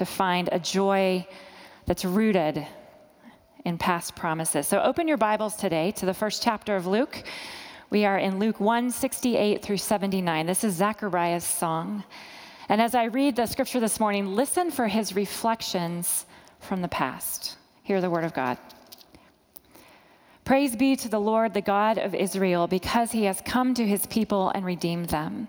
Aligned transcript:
to 0.00 0.06
find 0.06 0.48
a 0.50 0.58
joy 0.58 1.26
that's 1.84 2.06
rooted 2.06 2.66
in 3.66 3.76
past 3.76 4.16
promises. 4.16 4.66
So 4.66 4.80
open 4.80 5.06
your 5.06 5.18
Bibles 5.18 5.56
today 5.56 5.90
to 5.92 6.06
the 6.06 6.14
first 6.14 6.42
chapter 6.42 6.74
of 6.74 6.86
Luke. 6.86 7.22
We 7.90 8.06
are 8.06 8.16
in 8.16 8.38
Luke 8.38 8.60
1 8.60 8.92
68 8.92 9.62
through 9.62 9.76
79. 9.76 10.46
This 10.46 10.64
is 10.64 10.72
Zechariah's 10.72 11.44
song. 11.44 12.02
And 12.70 12.80
as 12.80 12.94
I 12.94 13.04
read 13.04 13.36
the 13.36 13.44
scripture 13.44 13.78
this 13.78 14.00
morning, 14.00 14.34
listen 14.34 14.70
for 14.70 14.88
his 14.88 15.14
reflections 15.14 16.24
from 16.60 16.80
the 16.80 16.88
past. 16.88 17.58
Hear 17.82 18.00
the 18.00 18.08
word 18.08 18.24
of 18.24 18.32
God. 18.32 18.56
Praise 20.46 20.74
be 20.76 20.96
to 20.96 21.10
the 21.10 21.20
Lord, 21.20 21.52
the 21.52 21.60
God 21.60 21.98
of 21.98 22.14
Israel, 22.14 22.66
because 22.66 23.12
he 23.12 23.24
has 23.24 23.42
come 23.42 23.74
to 23.74 23.86
his 23.86 24.06
people 24.06 24.48
and 24.54 24.64
redeemed 24.64 25.10
them. 25.10 25.48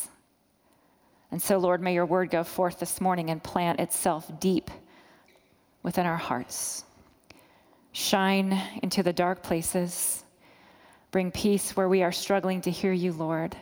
And 1.31 1.41
so, 1.41 1.57
Lord, 1.57 1.81
may 1.81 1.93
your 1.93 2.05
word 2.05 2.29
go 2.29 2.43
forth 2.43 2.79
this 2.79 2.99
morning 2.99 3.29
and 3.29 3.41
plant 3.41 3.79
itself 3.79 4.29
deep 4.39 4.69
within 5.81 6.05
our 6.05 6.17
hearts. 6.17 6.83
Shine 7.93 8.61
into 8.83 9.01
the 9.01 9.13
dark 9.13 9.41
places. 9.41 10.23
Bring 11.11 11.31
peace 11.31 11.75
where 11.75 11.89
we 11.89 12.03
are 12.03 12.11
struggling 12.11 12.61
to 12.61 12.71
hear 12.71 12.93
you, 12.93 13.13
Lord. 13.13 13.55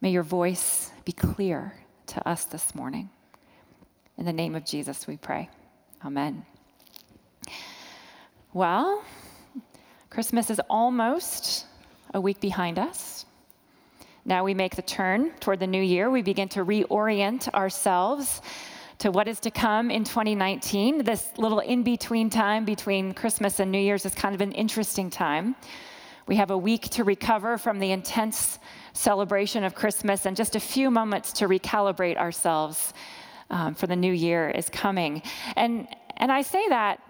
May 0.00 0.10
your 0.10 0.22
voice 0.22 0.90
be 1.04 1.12
clear 1.12 1.74
to 2.06 2.28
us 2.28 2.44
this 2.44 2.74
morning. 2.74 3.10
In 4.16 4.24
the 4.24 4.32
name 4.32 4.54
of 4.54 4.64
Jesus, 4.64 5.06
we 5.06 5.16
pray. 5.16 5.48
Amen. 6.04 6.44
Well, 8.52 9.04
Christmas 10.08 10.50
is 10.50 10.60
almost 10.68 11.66
a 12.14 12.20
week 12.20 12.40
behind 12.40 12.78
us. 12.78 13.24
Now 14.24 14.44
we 14.44 14.52
make 14.52 14.76
the 14.76 14.82
turn 14.82 15.30
toward 15.40 15.60
the 15.60 15.66
new 15.66 15.82
year. 15.82 16.10
We 16.10 16.22
begin 16.22 16.48
to 16.50 16.64
reorient 16.64 17.48
ourselves 17.54 18.42
to 18.98 19.10
what 19.10 19.28
is 19.28 19.40
to 19.40 19.50
come 19.50 19.90
in 19.90 20.04
2019. 20.04 21.04
This 21.04 21.30
little 21.38 21.60
in 21.60 21.82
between 21.82 22.28
time 22.28 22.66
between 22.66 23.14
Christmas 23.14 23.60
and 23.60 23.72
New 23.72 23.78
Year's 23.78 24.04
is 24.04 24.14
kind 24.14 24.34
of 24.34 24.42
an 24.42 24.52
interesting 24.52 25.08
time. 25.08 25.56
We 26.26 26.36
have 26.36 26.50
a 26.50 26.58
week 26.58 26.82
to 26.90 27.04
recover 27.04 27.56
from 27.56 27.78
the 27.78 27.92
intense 27.92 28.58
celebration 28.92 29.64
of 29.64 29.74
Christmas 29.74 30.26
and 30.26 30.36
just 30.36 30.54
a 30.54 30.60
few 30.60 30.90
moments 30.90 31.32
to 31.34 31.48
recalibrate 31.48 32.18
ourselves 32.18 32.92
um, 33.48 33.74
for 33.74 33.86
the 33.86 33.96
new 33.96 34.12
year 34.12 34.50
is 34.50 34.68
coming. 34.68 35.22
And, 35.56 35.88
and 36.18 36.30
I 36.30 36.42
say 36.42 36.68
that 36.68 37.00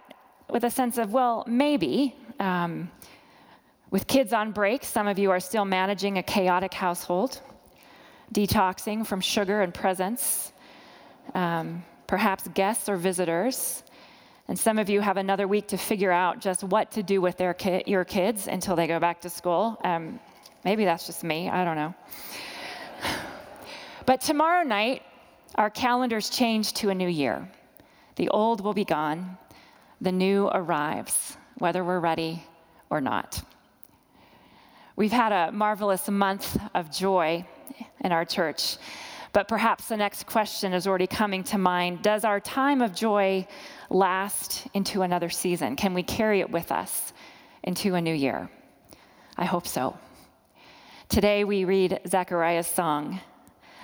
with 0.49 0.63
a 0.63 0.71
sense 0.71 0.97
of, 0.97 1.13
well, 1.13 1.45
maybe. 1.49 2.15
Um, 2.39 2.91
with 3.91 4.07
kids 4.07 4.33
on 4.33 4.53
break, 4.53 4.85
some 4.85 5.09
of 5.09 5.19
you 5.19 5.31
are 5.31 5.41
still 5.41 5.65
managing 5.65 6.19
a 6.19 6.23
chaotic 6.23 6.73
household, 6.73 7.41
detoxing 8.33 9.05
from 9.05 9.21
sugar 9.21 9.63
and 9.63 9.75
presents, 9.75 10.53
um, 11.35 11.85
perhaps 12.07 12.47
guests 12.55 12.89
or 12.89 12.97
visitors. 12.97 13.83
And 14.47 14.59
some 14.59 14.79
of 14.79 14.89
you 14.89 15.01
have 15.01 15.17
another 15.17 15.49
week 15.49 15.69
to 15.69 15.77
figure 15.77 16.13
out 16.13 16.41
just 16.41 16.63
what 16.63 16.93
to 16.93 17.03
do 17.03 17.21
with 17.21 17.37
their 17.37 17.55
ki- 17.55 17.85
your 17.87 18.05
kids 18.05 18.47
until 18.47 18.77
they 18.77 18.87
go 18.87 19.01
back 19.01 19.21
to 19.23 19.31
school. 19.31 19.77
Um, 19.85 20.21
maybe 20.65 20.85
that's 20.85 21.07
just 21.07 21.25
me, 21.25 21.49
I 21.49 21.65
don't 21.65 21.77
know. 21.77 21.95
but 24.07 24.21
tomorrow 24.21 24.63
night, 24.63 25.03
our 25.57 25.71
calendars 25.71 26.31
change 26.31 26.75
to 26.75 26.91
a 26.91 26.95
new 26.95 27.09
year. 27.09 27.49
The 28.17 28.29
old 28.29 28.61
will 28.61 28.75
be 28.75 28.85
gone, 28.85 29.37
the 30.01 30.13
new 30.13 30.49
arrives, 30.49 31.37
whether 31.59 31.83
we're 31.83 32.01
ready 32.01 32.45
or 32.89 33.01
not. 33.01 33.43
We've 35.01 35.11
had 35.11 35.33
a 35.33 35.51
marvelous 35.51 36.11
month 36.11 36.61
of 36.75 36.93
joy 36.93 37.47
in 38.05 38.13
our 38.13 38.27
church, 38.27 38.77
but 39.33 39.49
perhaps 39.49 39.89
the 39.89 39.97
next 39.97 40.27
question 40.27 40.75
is 40.75 40.87
already 40.87 41.07
coming 41.07 41.43
to 41.45 41.57
mind 41.57 42.03
Does 42.03 42.23
our 42.23 42.39
time 42.39 42.83
of 42.83 42.95
joy 42.95 43.49
last 43.89 44.69
into 44.75 45.01
another 45.01 45.31
season? 45.31 45.75
Can 45.75 45.95
we 45.95 46.03
carry 46.03 46.41
it 46.41 46.51
with 46.51 46.71
us 46.71 47.15
into 47.65 47.95
a 47.95 48.01
new 48.03 48.13
year? 48.13 48.51
I 49.39 49.47
hope 49.47 49.67
so. 49.67 49.99
Today 51.09 51.45
we 51.45 51.65
read 51.65 52.01
Zechariah's 52.07 52.67
song, 52.67 53.21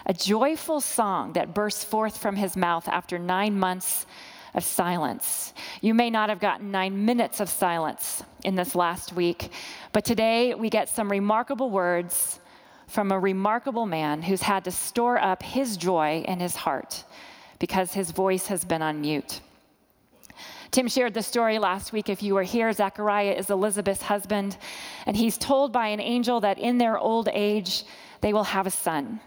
a 0.05 0.13
joyful 0.13 0.83
song 0.83 1.33
that 1.33 1.55
bursts 1.55 1.83
forth 1.83 2.19
from 2.19 2.37
his 2.37 2.59
mouth 2.59 2.89
after 2.89 3.19
nine 3.19 3.59
months 3.59 4.05
of 4.57 4.65
silence. 4.65 5.53
You 5.83 5.95
may 5.95 6.11
not 6.11 6.31
have 6.31 6.41
gotten 6.41 6.71
nine 6.71 7.05
minutes 7.05 7.41
of 7.41 7.49
silence 7.49 8.25
in 8.43 8.57
this 8.57 8.75
last 8.75 9.13
week, 9.13 9.51
but 9.93 10.05
today 10.05 10.55
we 10.55 10.71
get 10.71 10.89
some 10.89 11.11
remarkable 11.11 11.71
words 11.71 12.41
from 12.89 13.13
a 13.13 13.19
remarkable 13.19 13.87
man 13.87 14.23
who's 14.23 14.43
had 14.43 14.65
to 14.65 14.71
store 14.71 15.19
up 15.19 15.43
his 15.43 15.77
joy 15.77 16.25
in 16.27 16.41
his 16.41 16.57
heart 16.57 17.05
because 17.59 17.93
his 17.93 18.11
voice 18.11 18.47
has 18.47 18.65
been 18.65 18.83
on 18.83 19.01
mute. 19.01 19.41
Tim 20.71 20.89
shared 20.89 21.15
the 21.15 21.23
story 21.23 21.59
last 21.59 21.93
week. 21.93 22.09
If 22.09 22.23
you 22.23 22.35
were 22.35 22.43
here, 22.43 22.73
Zechariah 22.73 23.33
is 23.33 23.51
Elizabeth's 23.51 24.03
husband, 24.03 24.57
and 25.07 25.17
he's 25.17 25.39
told 25.39 25.73
by 25.73 25.89
an 25.89 26.01
angel 26.01 26.41
that 26.41 26.59
in 26.59 26.79
their 26.79 26.99
old 26.99 27.29
age 27.33 27.85
they 28.21 28.33
will 28.33 28.45
have 28.45 28.67
a 28.67 28.71
son. 28.71 29.21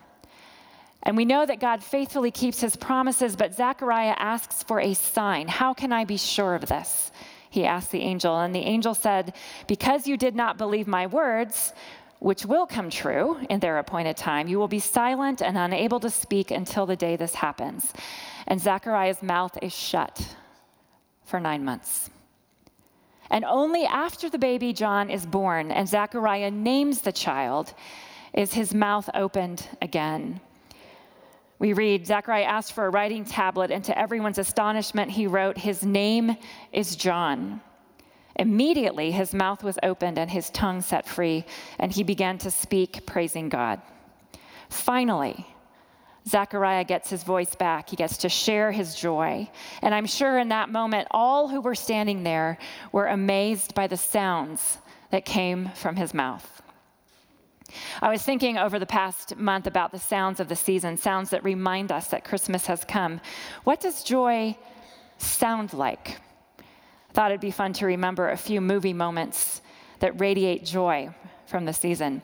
And 1.03 1.15
we 1.15 1.25
know 1.25 1.45
that 1.45 1.59
God 1.59 1.81
faithfully 1.81 2.31
keeps 2.31 2.59
his 2.59 2.75
promises, 2.75 3.35
but 3.35 3.55
Zechariah 3.55 4.15
asks 4.17 4.63
for 4.63 4.79
a 4.79 4.93
sign. 4.93 5.47
How 5.47 5.73
can 5.73 5.93
I 5.93 6.03
be 6.05 6.17
sure 6.17 6.55
of 6.55 6.65
this? 6.65 7.11
He 7.49 7.65
asked 7.65 7.91
the 7.91 8.01
angel. 8.01 8.37
And 8.39 8.53
the 8.53 8.59
angel 8.59 8.93
said, 8.93 9.33
Because 9.67 10.07
you 10.07 10.17
did 10.17 10.35
not 10.35 10.57
believe 10.57 10.87
my 10.87 11.07
words, 11.07 11.73
which 12.19 12.45
will 12.45 12.65
come 12.65 12.89
true 12.89 13.37
in 13.49 13.59
their 13.59 13.77
appointed 13.77 14.17
time, 14.17 14.47
you 14.47 14.59
will 14.59 14.67
be 14.67 14.79
silent 14.79 15.41
and 15.41 15.57
unable 15.57 15.99
to 16.01 16.09
speak 16.09 16.51
until 16.51 16.85
the 16.85 16.97
day 16.97 17.15
this 17.15 17.33
happens. 17.33 17.93
And 18.45 18.59
Zechariah's 18.59 19.23
mouth 19.23 19.57
is 19.61 19.73
shut 19.73 20.35
for 21.23 21.39
nine 21.39 21.63
months. 21.63 22.09
And 23.31 23.45
only 23.45 23.85
after 23.85 24.29
the 24.29 24.39
baby 24.39 24.73
John 24.73 25.09
is 25.09 25.25
born 25.25 25.71
and 25.71 25.87
Zechariah 25.87 26.51
names 26.51 27.01
the 27.01 27.11
child 27.11 27.73
is 28.33 28.53
his 28.53 28.73
mouth 28.73 29.09
opened 29.13 29.67
again. 29.81 30.41
We 31.59 31.73
read, 31.73 32.07
Zechariah 32.07 32.43
asked 32.43 32.71
for 32.71 32.85
a 32.85 32.89
writing 32.89 33.25
tablet, 33.25 33.69
and 33.69 33.83
to 33.83 33.97
everyone's 33.97 34.37
astonishment, 34.37 35.11
he 35.11 35.27
wrote, 35.27 35.57
His 35.57 35.83
name 35.83 36.37
is 36.71 36.95
John. 36.95 37.61
Immediately, 38.37 39.11
his 39.11 39.33
mouth 39.33 39.61
was 39.61 39.77
opened 39.83 40.17
and 40.17 40.31
his 40.31 40.49
tongue 40.51 40.81
set 40.81 41.05
free, 41.05 41.43
and 41.77 41.91
he 41.91 42.03
began 42.03 42.37
to 42.37 42.49
speak, 42.49 43.05
praising 43.05 43.49
God. 43.49 43.81
Finally, 44.69 45.45
Zechariah 46.25 46.85
gets 46.85 47.09
his 47.09 47.23
voice 47.23 47.55
back. 47.55 47.89
He 47.89 47.97
gets 47.97 48.17
to 48.17 48.29
share 48.29 48.71
his 48.71 48.95
joy. 48.95 49.49
And 49.81 49.93
I'm 49.93 50.05
sure 50.05 50.37
in 50.37 50.49
that 50.49 50.69
moment, 50.69 51.07
all 51.11 51.49
who 51.49 51.59
were 51.59 51.75
standing 51.75 52.23
there 52.23 52.57
were 52.93 53.07
amazed 53.07 53.73
by 53.73 53.87
the 53.87 53.97
sounds 53.97 54.77
that 55.11 55.25
came 55.25 55.71
from 55.75 55.97
his 55.97 56.13
mouth. 56.13 56.61
I 58.01 58.09
was 58.09 58.21
thinking 58.21 58.57
over 58.57 58.79
the 58.79 58.85
past 58.85 59.37
month 59.37 59.67
about 59.67 59.91
the 59.91 59.99
sounds 59.99 60.39
of 60.39 60.47
the 60.47 60.55
season, 60.55 60.97
sounds 60.97 61.29
that 61.29 61.43
remind 61.43 61.91
us 61.91 62.07
that 62.07 62.23
Christmas 62.23 62.65
has 62.65 62.83
come. 62.83 63.21
What 63.63 63.79
does 63.79 64.03
joy 64.03 64.57
sound 65.17 65.73
like? 65.73 66.19
I 66.59 67.13
thought 67.13 67.31
it'd 67.31 67.41
be 67.41 67.51
fun 67.51 67.73
to 67.73 67.85
remember 67.85 68.29
a 68.29 68.37
few 68.37 68.61
movie 68.61 68.93
moments 68.93 69.61
that 69.99 70.19
radiate 70.19 70.63
joy 70.65 71.09
from 71.47 71.65
the 71.65 71.73
season. 71.73 72.21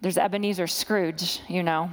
There's 0.00 0.18
Ebenezer 0.18 0.66
Scrooge, 0.66 1.40
you 1.48 1.62
know, 1.62 1.90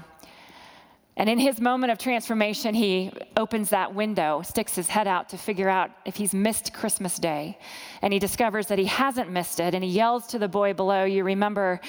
and 1.15 1.29
in 1.29 1.37
his 1.37 1.61
moment 1.61 1.91
of 1.91 1.99
transformation, 1.99 2.73
he 2.73 3.11
opens 3.37 3.69
that 3.69 3.93
window, 3.93 4.41
sticks 4.41 4.73
his 4.75 4.87
head 4.87 5.07
out 5.07 5.29
to 5.29 5.37
figure 5.37 5.69
out 5.69 5.91
if 6.05 6.15
he's 6.15 6.33
missed 6.33 6.73
Christmas 6.73 7.19
Day. 7.19 7.59
And 8.01 8.11
he 8.11 8.17
discovers 8.17 8.65
that 8.67 8.79
he 8.79 8.85
hasn't 8.85 9.29
missed 9.29 9.59
it. 9.59 9.75
And 9.75 9.83
he 9.83 9.91
yells 9.91 10.25
to 10.27 10.39
the 10.39 10.47
boy 10.47 10.73
below, 10.73 11.03
You 11.03 11.23
remember, 11.23 11.79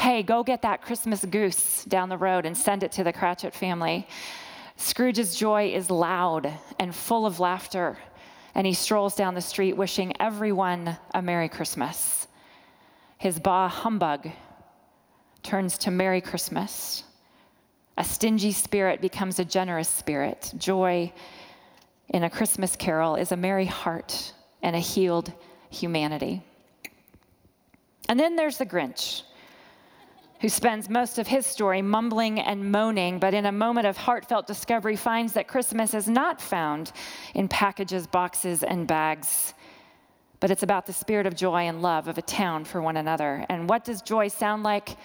hey, 0.00 0.24
go 0.24 0.42
get 0.42 0.62
that 0.62 0.82
Christmas 0.82 1.24
goose 1.24 1.84
down 1.84 2.08
the 2.08 2.18
road 2.18 2.44
and 2.44 2.56
send 2.56 2.82
it 2.82 2.90
to 2.92 3.04
the 3.04 3.12
Cratchit 3.12 3.54
family. 3.54 4.08
Scrooge's 4.76 5.36
joy 5.36 5.72
is 5.72 5.88
loud 5.88 6.52
and 6.80 6.92
full 6.92 7.24
of 7.24 7.38
laughter. 7.38 7.96
And 8.56 8.66
he 8.66 8.74
strolls 8.74 9.14
down 9.14 9.34
the 9.34 9.40
street 9.40 9.76
wishing 9.76 10.12
everyone 10.18 10.98
a 11.14 11.22
Merry 11.22 11.48
Christmas. 11.48 12.26
His 13.16 13.38
bah 13.38 13.68
humbug 13.68 14.28
turns 15.44 15.78
to 15.78 15.92
Merry 15.92 16.20
Christmas. 16.20 17.04
A 17.98 18.04
stingy 18.04 18.52
spirit 18.52 19.00
becomes 19.00 19.38
a 19.38 19.44
generous 19.44 19.88
spirit. 19.88 20.52
Joy 20.56 21.12
in 22.08 22.24
a 22.24 22.30
Christmas 22.30 22.76
carol 22.76 23.16
is 23.16 23.32
a 23.32 23.36
merry 23.36 23.66
heart 23.66 24.32
and 24.62 24.74
a 24.74 24.78
healed 24.78 25.32
humanity. 25.70 26.42
And 28.08 28.18
then 28.18 28.36
there's 28.36 28.58
the 28.58 28.66
Grinch, 28.66 29.22
who 30.40 30.48
spends 30.48 30.90
most 30.90 31.18
of 31.18 31.26
his 31.26 31.46
story 31.46 31.82
mumbling 31.82 32.40
and 32.40 32.72
moaning, 32.72 33.18
but 33.18 33.32
in 33.34 33.46
a 33.46 33.52
moment 33.52 33.86
of 33.86 33.96
heartfelt 33.96 34.46
discovery 34.46 34.96
finds 34.96 35.32
that 35.34 35.46
Christmas 35.46 35.94
is 35.94 36.08
not 36.08 36.40
found 36.40 36.92
in 37.34 37.46
packages, 37.48 38.06
boxes, 38.06 38.62
and 38.62 38.86
bags, 38.86 39.54
but 40.40 40.50
it's 40.50 40.64
about 40.64 40.86
the 40.86 40.92
spirit 40.92 41.26
of 41.26 41.36
joy 41.36 41.62
and 41.68 41.80
love 41.80 42.08
of 42.08 42.18
a 42.18 42.22
town 42.22 42.64
for 42.64 42.82
one 42.82 42.96
another. 42.96 43.46
And 43.48 43.68
what 43.68 43.84
does 43.84 44.02
joy 44.02 44.28
sound 44.28 44.64
like? 44.64 44.96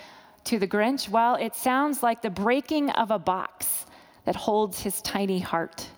To 0.47 0.59
the 0.59 0.67
Grinch? 0.67 1.09
Well, 1.09 1.35
it 1.35 1.55
sounds 1.55 2.01
like 2.01 2.21
the 2.21 2.29
breaking 2.29 2.89
of 2.91 3.11
a 3.11 3.19
box 3.19 3.85
that 4.25 4.35
holds 4.35 4.81
his 4.81 5.01
tiny 5.01 5.39
heart 5.39 5.89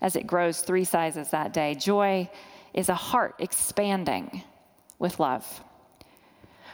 as 0.00 0.16
it 0.16 0.26
grows 0.26 0.60
three 0.60 0.84
sizes 0.84 1.30
that 1.30 1.52
day. 1.52 1.74
Joy 1.74 2.30
is 2.74 2.88
a 2.88 2.94
heart 2.94 3.34
expanding 3.38 4.42
with 4.98 5.18
love. 5.20 5.62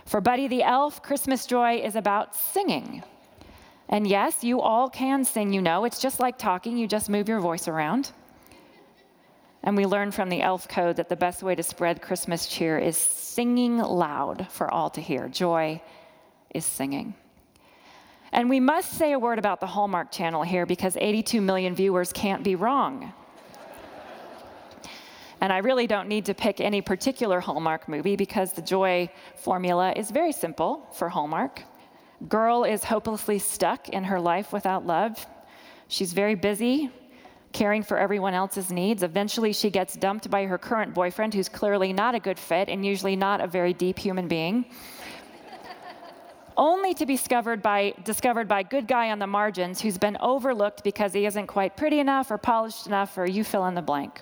For 0.05 0.21
Buddy 0.21 0.49
the 0.49 0.63
Elf, 0.63 1.03
Christmas 1.03 1.47
joy 1.47 1.81
is 1.83 1.97
about 1.97 2.35
singing. 2.35 3.03
And 3.89 4.07
yes, 4.07 4.45
you 4.45 4.61
all 4.61 4.91
can 4.91 5.25
sing, 5.25 5.53
you 5.53 5.63
know. 5.63 5.85
It's 5.85 6.01
just 6.01 6.21
like 6.21 6.39
talking, 6.39 6.77
you 6.77 6.87
just 6.87 7.09
move 7.09 7.29
your 7.29 7.41
voice 7.41 7.69
around. 7.69 8.13
And 9.63 9.77
we 9.77 9.87
learn 9.87 10.13
from 10.13 10.29
the 10.29 10.41
elf 10.41 10.69
code 10.69 10.97
that 10.97 11.09
the 11.09 11.17
best 11.17 11.43
way 11.43 11.55
to 11.55 11.63
spread 11.63 12.01
Christmas 12.01 12.47
cheer 12.47 12.79
is 12.79 12.97
singing 12.97 13.79
loud 13.79 14.47
for 14.51 14.73
all 14.73 14.89
to 14.91 15.01
hear. 15.01 15.29
Joy 15.29 15.83
is 16.55 16.65
singing. 16.65 17.15
And 18.33 18.51
we 18.51 18.61
must 18.61 18.93
say 18.93 19.13
a 19.13 19.19
word 19.19 19.39
about 19.39 19.61
the 19.61 19.67
Hallmark 19.67 20.13
Channel 20.13 20.43
here 20.43 20.67
because 20.67 20.97
82 20.97 21.41
million 21.41 21.75
viewers 21.75 22.13
can't 22.13 22.45
be 22.45 22.55
wrong. 22.57 23.13
and 25.41 25.53
I 25.53 25.59
really 25.59 25.87
don't 25.87 26.09
need 26.09 26.27
to 26.27 26.35
pick 26.35 26.61
any 26.61 26.83
particular 26.83 27.41
Hallmark 27.41 27.89
movie 27.89 28.17
because 28.17 28.53
the 28.53 28.63
joy 28.63 29.09
formula 29.37 29.93
is 29.97 30.11
very 30.11 30.33
simple 30.33 30.87
for 30.93 31.09
Hallmark. 31.09 31.63
Girl 32.29 32.65
is 32.65 32.85
hopelessly 32.85 33.39
stuck 33.39 33.89
in 33.89 34.05
her 34.05 34.21
life 34.21 34.53
without 34.53 34.87
love. 34.87 35.25
She's 35.87 36.13
very 36.13 36.35
busy 36.35 36.91
caring 37.53 37.83
for 37.83 37.97
everyone 37.99 38.35
else's 38.35 38.71
needs. 38.71 39.03
Eventually, 39.03 39.55
she 39.55 39.71
gets 39.71 39.97
dumped 39.97 40.29
by 40.29 40.45
her 40.45 40.59
current 40.59 40.93
boyfriend, 40.93 41.33
who's 41.33 41.49
clearly 41.49 41.95
not 41.95 42.15
a 42.15 42.21
good 42.21 42.39
fit 42.39 42.69
and 42.69 42.85
usually 42.85 43.17
not 43.17 43.41
a 43.41 43.47
very 43.47 43.73
deep 43.73 43.99
human 43.99 44.29
being 44.29 44.67
only 46.59 46.93
to 46.95 47.07
be 47.07 47.15
discovered 47.15 47.63
by, 47.63 47.95
discovered 48.05 48.49
by 48.49 48.65
good 48.65 48.87
guy 48.89 49.11
on 49.11 49.19
the 49.21 49.27
margins 49.27 49.81
who's 49.81 49.97
been 49.97 50.17
overlooked 50.21 50.83
because 50.83 51.13
he 51.13 51.25
isn't 51.25 51.47
quite 51.47 51.77
pretty 51.77 52.01
enough 52.01 52.31
or 52.31 52.37
polished 52.37 52.87
enough, 52.87 53.17
or 53.17 53.25
you 53.25 53.45
fill 53.45 53.65
in 53.67 53.75
the 53.75 53.83
blank. 53.83 54.21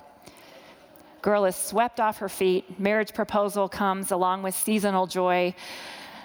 Girl 1.23 1.47
is 1.47 1.57
swept 1.57 1.99
off 1.99 2.19
her 2.19 2.29
feet. 2.29 2.79
Marriage 2.79 3.15
proposal 3.15 3.69
comes 3.69 4.13
along 4.13 4.43
with 4.43 4.55
seasonal 4.55 5.07
joy 5.07 5.55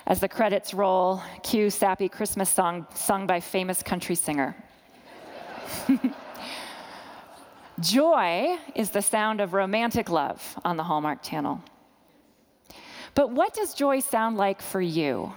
as 0.06 0.19
the 0.19 0.28
credits 0.28 0.74
roll. 0.74 1.24
Cue 1.42 1.69
sappy 1.69 2.10
Christmas 2.10 2.50
song 2.50 2.86
sung 2.94 3.25
by 3.25 3.40
famous 3.40 3.81
country 3.81 4.16
singer. 4.16 4.56
joy 7.80 8.58
is 8.75 8.90
the 8.92 9.02
sound 9.02 9.40
of 9.40 9.54
romantic 9.54 10.10
love 10.10 10.60
on 10.66 10.75
the 10.75 10.84
Hallmark 10.84 11.24
Channel. 11.24 11.63
But 13.16 13.31
what 13.31 13.54
does 13.54 13.74
joy 13.74 14.02
sound 14.02 14.38
like 14.38 14.62
for 14.62 14.81
you? 14.81 15.34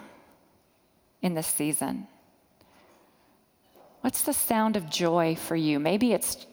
In 1.25 1.33
this 1.33 1.47
season? 1.47 2.07
What's 4.03 4.23
the 4.23 4.35
sound 4.35 4.77
of 4.77 4.91
joy 4.91 5.35
for 5.35 5.57
you? 5.57 5.81
Maybe 5.81 6.13
it's 6.13 6.47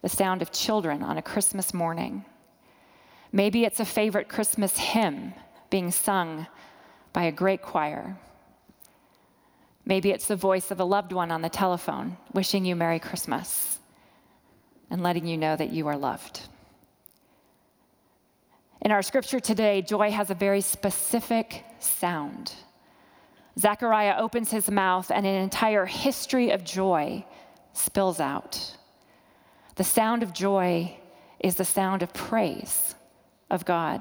the 0.00 0.08
sound 0.08 0.40
of 0.42 0.52
children 0.52 1.02
on 1.02 1.18
a 1.18 1.22
Christmas 1.22 1.74
morning. 1.74 2.24
Maybe 3.32 3.64
it's 3.64 3.80
a 3.80 3.84
favorite 3.84 4.28
Christmas 4.28 4.78
hymn 4.78 5.34
being 5.70 5.90
sung 5.90 6.46
by 7.12 7.24
a 7.24 7.32
great 7.32 7.62
choir. 7.62 8.16
Maybe 9.84 10.12
it's 10.12 10.28
the 10.28 10.36
voice 10.36 10.70
of 10.70 10.78
a 10.78 10.84
loved 10.84 11.12
one 11.12 11.32
on 11.32 11.42
the 11.42 11.48
telephone 11.48 12.16
wishing 12.32 12.64
you 12.64 12.76
Merry 12.76 13.00
Christmas 13.00 13.80
and 14.88 15.02
letting 15.02 15.26
you 15.26 15.36
know 15.36 15.56
that 15.56 15.72
you 15.72 15.88
are 15.88 15.96
loved. 15.96 16.42
In 18.82 18.92
our 18.92 19.02
scripture 19.02 19.40
today, 19.40 19.82
joy 19.82 20.12
has 20.12 20.30
a 20.30 20.34
very 20.34 20.60
specific 20.60 21.64
sound. 21.80 22.54
Zechariah 23.58 24.16
opens 24.18 24.50
his 24.50 24.70
mouth, 24.70 25.10
and 25.10 25.26
an 25.26 25.34
entire 25.34 25.86
history 25.86 26.50
of 26.50 26.64
joy 26.64 27.24
spills 27.74 28.20
out. 28.20 28.76
The 29.76 29.84
sound 29.84 30.22
of 30.22 30.32
joy 30.32 30.96
is 31.40 31.56
the 31.56 31.64
sound 31.64 32.02
of 32.02 32.12
praise 32.12 32.94
of 33.50 33.64
God. 33.64 34.00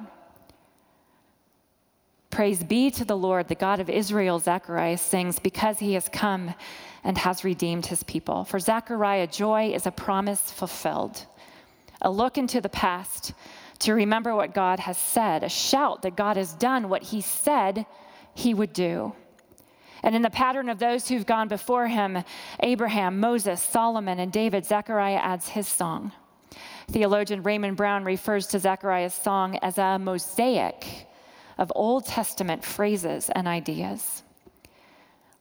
Praise 2.30 2.64
be 2.64 2.90
to 2.92 3.04
the 3.04 3.18
Lord, 3.18 3.50
the 3.50 3.56
God 3.56 3.82
of 3.82 3.90
Israel, 3.90 4.40
Zechariah 4.40 4.98
sings, 4.98 5.38
because 5.38 5.80
he 5.80 5.94
has 5.94 6.08
come 6.08 6.54
and 7.04 7.18
has 7.18 7.44
redeemed 7.44 7.88
his 7.88 8.04
people. 8.04 8.46
For 8.46 8.60
Zechariah, 8.60 9.28
joy 9.28 9.74
is 9.74 9.86
a 9.86 9.92
promise 9.92 10.40
fulfilled, 10.40 11.26
a 12.02 12.10
look 12.10 12.38
into 12.38 12.62
the 12.62 12.70
past 12.70 13.34
to 13.80 13.94
remember 13.94 14.34
what 14.34 14.54
God 14.54 14.80
has 14.80 14.98
said, 14.98 15.44
a 15.44 15.50
shout 15.50 16.04
that 16.04 16.16
God 16.16 16.38
has 16.38 16.54
done 16.54 16.88
what 16.88 17.04
he 17.04 17.20
said 17.20 17.86
he 18.34 18.54
would 18.54 18.72
do. 18.72 19.14
And 20.04 20.16
in 20.16 20.22
the 20.22 20.30
pattern 20.30 20.70
of 20.70 20.80
those 20.80 21.08
who've 21.08 21.26
gone 21.26 21.48
before 21.48 21.88
him, 21.88 22.24
Abraham, 22.62 23.20
Moses, 23.20 23.62
Solomon, 23.62 24.20
and 24.20 24.32
David, 24.32 24.66
Zechariah 24.66 25.18
adds 25.18 25.50
his 25.50 25.68
song. 25.68 26.12
Theologian 26.90 27.44
Raymond 27.44 27.78
Brown 27.78 28.04
refers 28.04 28.48
to 28.48 28.60
Zechariah's 28.60 29.14
song 29.14 29.58
as 29.62 29.78
a 29.78 30.00
mosaic 30.00 31.08
of 31.58 31.72
Old 31.76 32.06
Testament 32.06 32.64
phrases 32.64 33.30
and 33.30 33.48
ideas. 33.48 34.24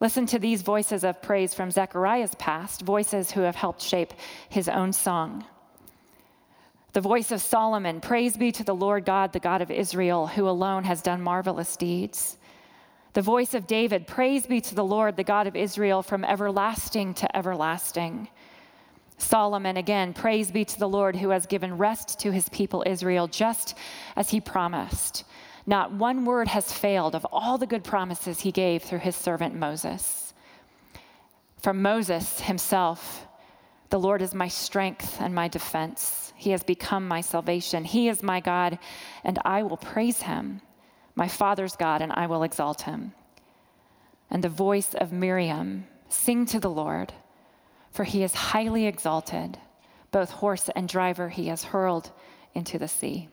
Listen 0.01 0.27
to 0.27 0.39
these 0.39 0.63
voices 0.63 1.05
of 1.05 1.21
praise 1.21 1.53
from 1.53 1.71
Zechariah's 1.71 2.35
past, 2.37 2.83
voices 2.83 3.31
who 3.31 3.43
have 3.43 3.57
helped 3.57 3.83
shape 3.83 4.15
his 4.49 4.69
own 4.69 4.93
song. 4.93 5.45
The 6.93 7.01
voice 7.01 7.31
of 7.31 7.41
Solomon 7.41 8.01
Praise 8.01 8.37
be 8.37 8.51
to 8.53 8.65
the 8.65 8.75
Lord 8.75 9.05
God, 9.05 9.33
the 9.33 9.41
God 9.41 9.63
of 9.63 9.71
Israel, 9.71 10.27
who 10.27 10.49
alone 10.49 10.85
has 10.85 11.03
done 11.03 11.23
marvelous 11.23 11.77
deeds. 11.77 12.37
The 13.13 13.23
voice 13.23 13.55
of 13.55 13.67
David 13.67 14.07
Praise 14.07 14.47
be 14.47 14.61
to 14.61 14.75
the 14.75 14.85
Lord, 14.85 15.17
the 15.17 15.25
God 15.25 15.49
of 15.49 15.57
Israel, 15.57 16.03
from 16.03 16.25
everlasting 16.25 17.15
to 17.15 17.37
everlasting. 17.37 18.29
Solomon 19.19 19.77
again, 19.77 20.15
praise 20.15 20.51
be 20.51 20.65
to 20.65 20.79
the 20.79 20.89
Lord 20.89 21.17
who 21.17 21.31
has 21.31 21.45
given 21.45 21.77
rest 21.77 22.21
to 22.21 22.31
his 22.31 22.49
people 22.49 22.85
Israel, 22.87 23.27
just 23.27 23.77
as 24.15 24.31
he 24.31 24.41
promised. 24.41 25.25
Not 25.67 25.93
one 25.93 26.25
word 26.25 26.49
has 26.49 26.73
failed 26.73 27.15
of 27.15 27.27
all 27.33 27.59
the 27.59 27.67
good 27.67 27.85
promises 27.85 28.41
he 28.41 28.53
gave 28.53 28.83
through 28.83 29.01
his 29.01 29.17
servant 29.17 29.55
Moses. 29.57 30.33
From 31.59 31.83
Moses 31.83 32.41
himself, 32.41 33.27
the 33.91 33.99
Lord 33.99 34.23
is 34.23 34.35
my 34.35 34.49
strength 34.49 35.21
and 35.21 35.35
my 35.35 35.49
defense. 35.49 36.33
He 36.37 36.51
has 36.51 36.63
become 36.63 37.07
my 37.07 37.21
salvation. 37.21 37.85
He 37.85 38.09
is 38.09 38.23
my 38.23 38.41
God, 38.41 38.79
and 39.25 39.39
I 39.45 39.65
will 39.65 39.77
praise 39.77 40.23
him 40.23 40.63
my 41.21 41.29
father's 41.29 41.77
God, 41.77 42.01
and 42.01 42.11
I 42.13 42.27
will 42.27 42.43
exalt 42.43 42.81
him. 42.81 43.13
And 44.31 44.43
the 44.43 44.49
voice 44.49 44.95
of 44.95 45.13
Miriam, 45.13 45.87
sing 46.09 46.47
to 46.47 46.59
the 46.59 46.71
Lord, 46.71 47.13
for 47.91 48.05
he 48.05 48.23
is 48.23 48.33
highly 48.33 48.87
exalted. 48.87 49.59
Both 50.13 50.31
horse 50.31 50.71
and 50.75 50.89
driver 50.89 51.29
he 51.29 51.49
has 51.49 51.63
hurled 51.63 52.11
into 52.55 52.79
the 52.79 52.89
sea. 52.89 53.29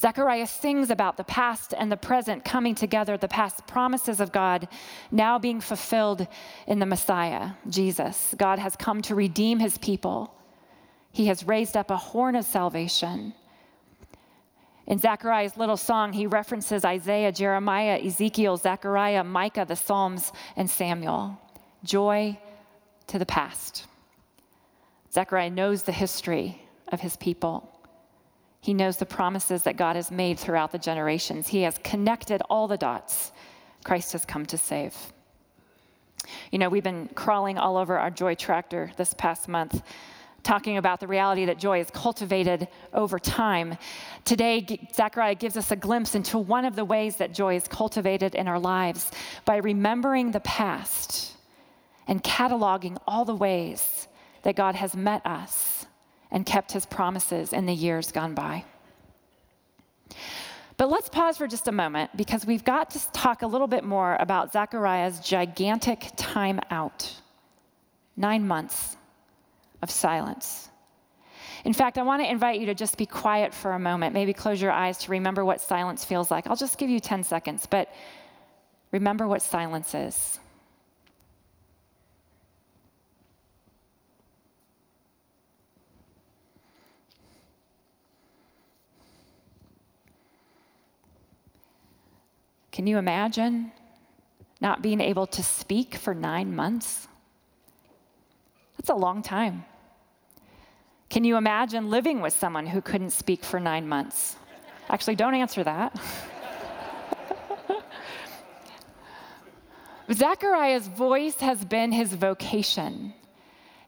Zechariah 0.00 0.46
sings 0.46 0.90
about 0.90 1.16
the 1.16 1.24
past 1.24 1.74
and 1.76 1.90
the 1.90 1.96
present 1.96 2.44
coming 2.44 2.76
together, 2.76 3.16
the 3.16 3.26
past 3.26 3.66
promises 3.66 4.20
of 4.20 4.30
God 4.30 4.68
now 5.10 5.40
being 5.40 5.60
fulfilled 5.60 6.28
in 6.68 6.78
the 6.78 6.86
Messiah, 6.86 7.50
Jesus. 7.68 8.32
God 8.38 8.60
has 8.60 8.76
come 8.76 9.02
to 9.02 9.16
redeem 9.16 9.58
his 9.58 9.76
people. 9.78 10.32
He 11.10 11.26
has 11.26 11.48
raised 11.48 11.76
up 11.76 11.90
a 11.90 11.96
horn 11.96 12.36
of 12.36 12.44
salvation. 12.44 13.34
In 14.86 14.98
Zechariah's 14.98 15.56
little 15.56 15.76
song, 15.76 16.12
he 16.12 16.26
references 16.26 16.84
Isaiah, 16.84 17.32
Jeremiah, 17.32 17.98
Ezekiel, 18.04 18.56
Zechariah, 18.56 19.24
Micah, 19.24 19.64
the 19.66 19.76
Psalms, 19.76 20.32
and 20.56 20.68
Samuel. 20.68 21.38
Joy 21.84 22.38
to 23.06 23.18
the 23.18 23.26
past. 23.26 23.86
Zechariah 25.12 25.50
knows 25.50 25.84
the 25.84 25.92
history 25.92 26.60
of 26.88 27.00
his 27.00 27.16
people. 27.16 27.70
He 28.60 28.74
knows 28.74 28.96
the 28.96 29.06
promises 29.06 29.62
that 29.64 29.76
God 29.76 29.96
has 29.96 30.10
made 30.10 30.38
throughout 30.38 30.72
the 30.72 30.78
generations. 30.78 31.48
He 31.48 31.62
has 31.62 31.78
connected 31.84 32.42
all 32.48 32.66
the 32.66 32.78
dots. 32.78 33.32
Christ 33.84 34.12
has 34.12 34.24
come 34.24 34.46
to 34.46 34.58
save. 34.58 34.96
You 36.50 36.58
know, 36.58 36.68
we've 36.68 36.82
been 36.82 37.08
crawling 37.14 37.58
all 37.58 37.76
over 37.76 37.98
our 37.98 38.10
joy 38.10 38.34
tractor 38.34 38.90
this 38.96 39.14
past 39.14 39.48
month, 39.48 39.82
talking 40.44 40.76
about 40.76 41.00
the 41.00 41.06
reality 41.06 41.46
that 41.46 41.58
joy 41.58 41.80
is 41.80 41.90
cultivated 41.90 42.68
over 42.92 43.18
time. 43.18 43.76
Today, 44.24 44.88
Zechariah 44.94 45.34
gives 45.34 45.56
us 45.56 45.70
a 45.70 45.76
glimpse 45.76 46.14
into 46.14 46.38
one 46.38 46.64
of 46.64 46.76
the 46.76 46.84
ways 46.84 47.16
that 47.16 47.34
joy 47.34 47.56
is 47.56 47.66
cultivated 47.66 48.34
in 48.34 48.46
our 48.46 48.60
lives 48.60 49.10
by 49.44 49.56
remembering 49.56 50.30
the 50.30 50.40
past 50.40 51.32
and 52.06 52.22
cataloging 52.22 52.98
all 53.06 53.24
the 53.24 53.34
ways 53.34 54.06
that 54.42 54.54
God 54.54 54.74
has 54.74 54.94
met 54.94 55.24
us 55.26 55.86
and 56.30 56.44
kept 56.44 56.72
his 56.72 56.86
promises 56.86 57.52
in 57.52 57.66
the 57.66 57.72
years 57.72 58.12
gone 58.12 58.34
by. 58.34 58.64
But 60.76 60.90
let's 60.90 61.08
pause 61.08 61.38
for 61.38 61.46
just 61.46 61.68
a 61.68 61.72
moment 61.72 62.10
because 62.16 62.44
we've 62.44 62.64
got 62.64 62.90
to 62.90 63.12
talk 63.12 63.42
a 63.42 63.46
little 63.46 63.68
bit 63.68 63.84
more 63.84 64.16
about 64.18 64.52
Zechariah's 64.52 65.20
gigantic 65.20 66.10
time 66.16 66.60
out 66.70 67.20
nine 68.16 68.46
months 68.46 68.96
of 69.84 69.90
silence. 69.90 70.68
In 71.64 71.72
fact, 71.72 71.96
I 71.96 72.02
want 72.02 72.22
to 72.22 72.28
invite 72.28 72.58
you 72.58 72.66
to 72.66 72.74
just 72.74 72.98
be 72.98 73.06
quiet 73.06 73.54
for 73.54 73.72
a 73.72 73.78
moment. 73.78 74.12
Maybe 74.12 74.32
close 74.32 74.60
your 74.60 74.72
eyes 74.72 74.98
to 74.98 75.12
remember 75.12 75.44
what 75.44 75.60
silence 75.60 76.04
feels 76.04 76.30
like. 76.30 76.46
I'll 76.48 76.56
just 76.56 76.76
give 76.76 76.90
you 76.90 76.98
10 76.98 77.22
seconds, 77.22 77.66
but 77.66 77.88
remember 78.90 79.28
what 79.28 79.40
silence 79.42 79.94
is. 79.94 80.40
Can 92.72 92.88
you 92.88 92.98
imagine 92.98 93.70
not 94.60 94.82
being 94.82 95.00
able 95.00 95.26
to 95.28 95.42
speak 95.42 95.94
for 95.94 96.12
nine 96.12 96.56
months? 96.56 97.06
That's 98.76 98.90
a 98.90 98.94
long 98.94 99.22
time. 99.22 99.64
Can 101.08 101.24
you 101.24 101.36
imagine 101.36 101.90
living 101.90 102.20
with 102.20 102.32
someone 102.32 102.66
who 102.66 102.80
couldn't 102.80 103.10
speak 103.10 103.44
for 103.44 103.60
nine 103.60 103.86
months? 103.88 104.36
Actually, 104.88 105.16
don't 105.16 105.34
answer 105.34 105.64
that. 105.64 105.98
Zechariah's 110.12 110.88
voice 110.88 111.40
has 111.40 111.64
been 111.64 111.92
his 111.92 112.12
vocation. 112.12 113.14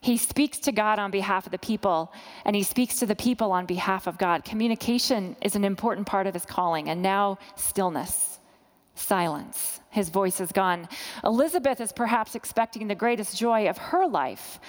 He 0.01 0.17
speaks 0.17 0.59
to 0.59 0.71
God 0.71 0.99
on 0.99 1.11
behalf 1.11 1.45
of 1.45 1.51
the 1.51 1.57
people, 1.57 2.13
and 2.45 2.55
he 2.55 2.63
speaks 2.63 2.97
to 2.99 3.05
the 3.05 3.15
people 3.15 3.51
on 3.51 3.65
behalf 3.65 4.07
of 4.07 4.17
God. 4.17 4.45
Communication 4.45 5.35
is 5.41 5.55
an 5.55 5.63
important 5.63 6.07
part 6.07 6.27
of 6.27 6.33
his 6.33 6.45
calling, 6.45 6.89
and 6.89 7.01
now 7.01 7.37
stillness 7.55 8.37
silence. 8.97 9.79
His 9.89 10.09
voice 10.09 10.39
is 10.39 10.51
gone. 10.51 10.87
Elizabeth 11.23 11.79
is 11.79 11.91
perhaps 11.91 12.35
expecting 12.35 12.87
the 12.87 12.95
greatest 12.95 13.37
joy 13.37 13.69
of 13.69 13.77
her 13.77 14.07
life, 14.07 14.59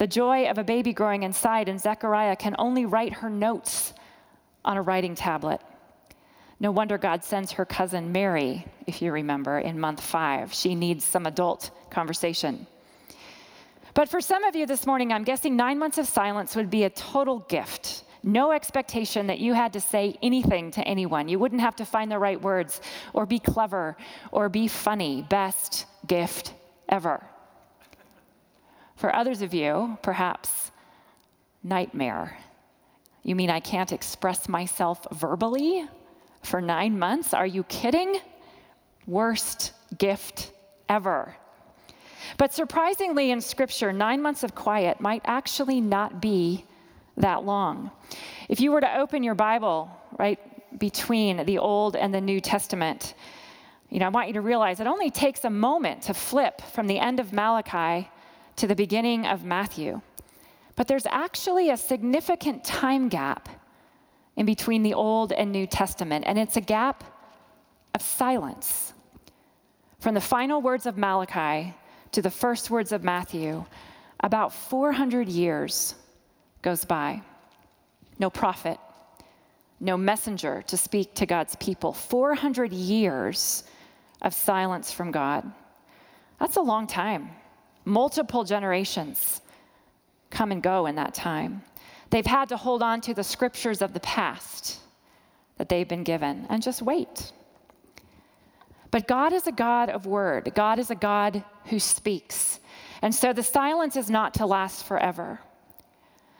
the 0.00 0.06
joy 0.06 0.48
of 0.48 0.56
a 0.56 0.64
baby 0.64 0.94
growing 0.94 1.24
inside, 1.24 1.68
and 1.68 1.78
Zechariah 1.78 2.34
can 2.34 2.56
only 2.58 2.86
write 2.86 3.12
her 3.12 3.28
notes 3.28 3.92
on 4.64 4.78
a 4.78 4.82
writing 4.82 5.14
tablet. 5.14 5.60
No 6.58 6.70
wonder 6.70 6.96
God 6.96 7.22
sends 7.22 7.52
her 7.52 7.66
cousin 7.66 8.10
Mary, 8.10 8.64
if 8.86 9.02
you 9.02 9.12
remember, 9.12 9.58
in 9.58 9.78
month 9.78 10.00
five. 10.00 10.54
She 10.54 10.74
needs 10.74 11.04
some 11.04 11.26
adult 11.26 11.70
conversation. 11.90 12.66
But 13.92 14.08
for 14.08 14.22
some 14.22 14.42
of 14.44 14.56
you 14.56 14.64
this 14.64 14.86
morning, 14.86 15.12
I'm 15.12 15.22
guessing 15.22 15.54
nine 15.54 15.78
months 15.78 15.98
of 15.98 16.06
silence 16.06 16.56
would 16.56 16.70
be 16.70 16.84
a 16.84 16.90
total 16.90 17.40
gift 17.40 18.04
no 18.22 18.52
expectation 18.52 19.28
that 19.28 19.38
you 19.38 19.54
had 19.54 19.72
to 19.72 19.80
say 19.80 20.14
anything 20.22 20.70
to 20.72 20.86
anyone. 20.86 21.28
You 21.28 21.38
wouldn't 21.38 21.62
have 21.62 21.76
to 21.76 21.86
find 21.86 22.10
the 22.10 22.18
right 22.18 22.38
words 22.40 22.82
or 23.14 23.24
be 23.24 23.38
clever 23.38 23.96
or 24.30 24.50
be 24.50 24.68
funny. 24.68 25.24
Best 25.30 25.86
gift 26.06 26.52
ever. 26.86 27.24
For 29.00 29.16
others 29.16 29.40
of 29.40 29.54
you, 29.54 29.96
perhaps 30.02 30.72
nightmare. 31.62 32.36
You 33.22 33.34
mean 33.34 33.48
I 33.48 33.58
can't 33.58 33.92
express 33.92 34.46
myself 34.46 35.06
verbally 35.10 35.88
for 36.42 36.60
nine 36.60 36.98
months? 36.98 37.32
Are 37.32 37.46
you 37.46 37.62
kidding? 37.62 38.20
Worst 39.06 39.72
gift 39.96 40.52
ever. 40.90 41.34
But 42.36 42.52
surprisingly, 42.52 43.30
in 43.30 43.40
Scripture, 43.40 43.90
nine 43.90 44.20
months 44.20 44.42
of 44.42 44.54
quiet 44.54 45.00
might 45.00 45.22
actually 45.24 45.80
not 45.80 46.20
be 46.20 46.66
that 47.16 47.42
long. 47.46 47.90
If 48.50 48.60
you 48.60 48.70
were 48.70 48.82
to 48.82 48.98
open 48.98 49.22
your 49.22 49.34
Bible, 49.34 49.90
right, 50.18 50.38
between 50.78 51.46
the 51.46 51.56
Old 51.56 51.96
and 51.96 52.12
the 52.12 52.20
New 52.20 52.42
Testament, 52.42 53.14
you 53.88 53.98
know, 53.98 54.04
I 54.04 54.10
want 54.10 54.28
you 54.28 54.34
to 54.34 54.42
realize 54.42 54.78
it 54.78 54.86
only 54.86 55.10
takes 55.10 55.46
a 55.46 55.50
moment 55.50 56.02
to 56.02 56.12
flip 56.12 56.60
from 56.60 56.86
the 56.86 56.98
end 56.98 57.18
of 57.18 57.32
Malachi 57.32 58.10
to 58.60 58.66
the 58.66 58.76
beginning 58.76 59.24
of 59.26 59.42
Matthew. 59.42 60.02
But 60.76 60.86
there's 60.86 61.06
actually 61.06 61.70
a 61.70 61.78
significant 61.78 62.62
time 62.62 63.08
gap 63.08 63.48
in 64.36 64.44
between 64.44 64.82
the 64.82 64.92
Old 64.92 65.32
and 65.32 65.50
New 65.50 65.66
Testament, 65.66 66.26
and 66.26 66.38
it's 66.38 66.58
a 66.58 66.60
gap 66.60 67.02
of 67.94 68.02
silence. 68.02 68.92
From 69.98 70.14
the 70.14 70.20
final 70.20 70.60
words 70.60 70.84
of 70.84 70.98
Malachi 70.98 71.74
to 72.12 72.20
the 72.20 72.30
first 72.30 72.70
words 72.70 72.92
of 72.92 73.02
Matthew, 73.02 73.64
about 74.20 74.52
400 74.52 75.26
years 75.30 75.94
goes 76.60 76.84
by. 76.84 77.22
No 78.18 78.28
prophet, 78.28 78.78
no 79.80 79.96
messenger 79.96 80.62
to 80.66 80.76
speak 80.76 81.14
to 81.14 81.24
God's 81.24 81.56
people. 81.56 81.94
400 81.94 82.74
years 82.74 83.64
of 84.20 84.34
silence 84.34 84.92
from 84.92 85.10
God. 85.12 85.50
That's 86.38 86.56
a 86.56 86.60
long 86.60 86.86
time. 86.86 87.30
Multiple 87.90 88.44
generations 88.44 89.40
come 90.30 90.52
and 90.52 90.62
go 90.62 90.86
in 90.86 90.94
that 90.94 91.12
time. 91.12 91.64
They've 92.10 92.24
had 92.24 92.48
to 92.50 92.56
hold 92.56 92.84
on 92.84 93.00
to 93.00 93.14
the 93.14 93.24
scriptures 93.24 93.82
of 93.82 93.94
the 93.94 94.00
past 94.00 94.78
that 95.56 95.68
they've 95.68 95.88
been 95.88 96.04
given 96.04 96.46
and 96.48 96.62
just 96.62 96.82
wait. 96.82 97.32
But 98.92 99.08
God 99.08 99.32
is 99.32 99.48
a 99.48 99.52
God 99.52 99.90
of 99.90 100.06
word, 100.06 100.52
God 100.54 100.78
is 100.78 100.92
a 100.92 100.94
God 100.94 101.42
who 101.64 101.80
speaks. 101.80 102.60
And 103.02 103.12
so 103.12 103.32
the 103.32 103.42
silence 103.42 103.96
is 103.96 104.08
not 104.08 104.34
to 104.34 104.46
last 104.46 104.84
forever. 104.84 105.40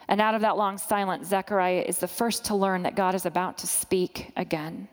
And 0.07 0.21
out 0.21 0.37
of 0.37 0.43
that 0.43 0.57
long 0.57 0.79
silence, 0.79 1.27
Zechariah 1.27 1.85
is 1.85 1.99
the 1.99 2.07
first 2.07 2.45
to 2.45 2.55
learn 2.55 2.85
that 2.85 2.95
God 2.95 3.17
is 3.17 3.27
about 3.27 3.59
to 3.59 3.67
speak 3.67 4.31
again. 4.37 4.87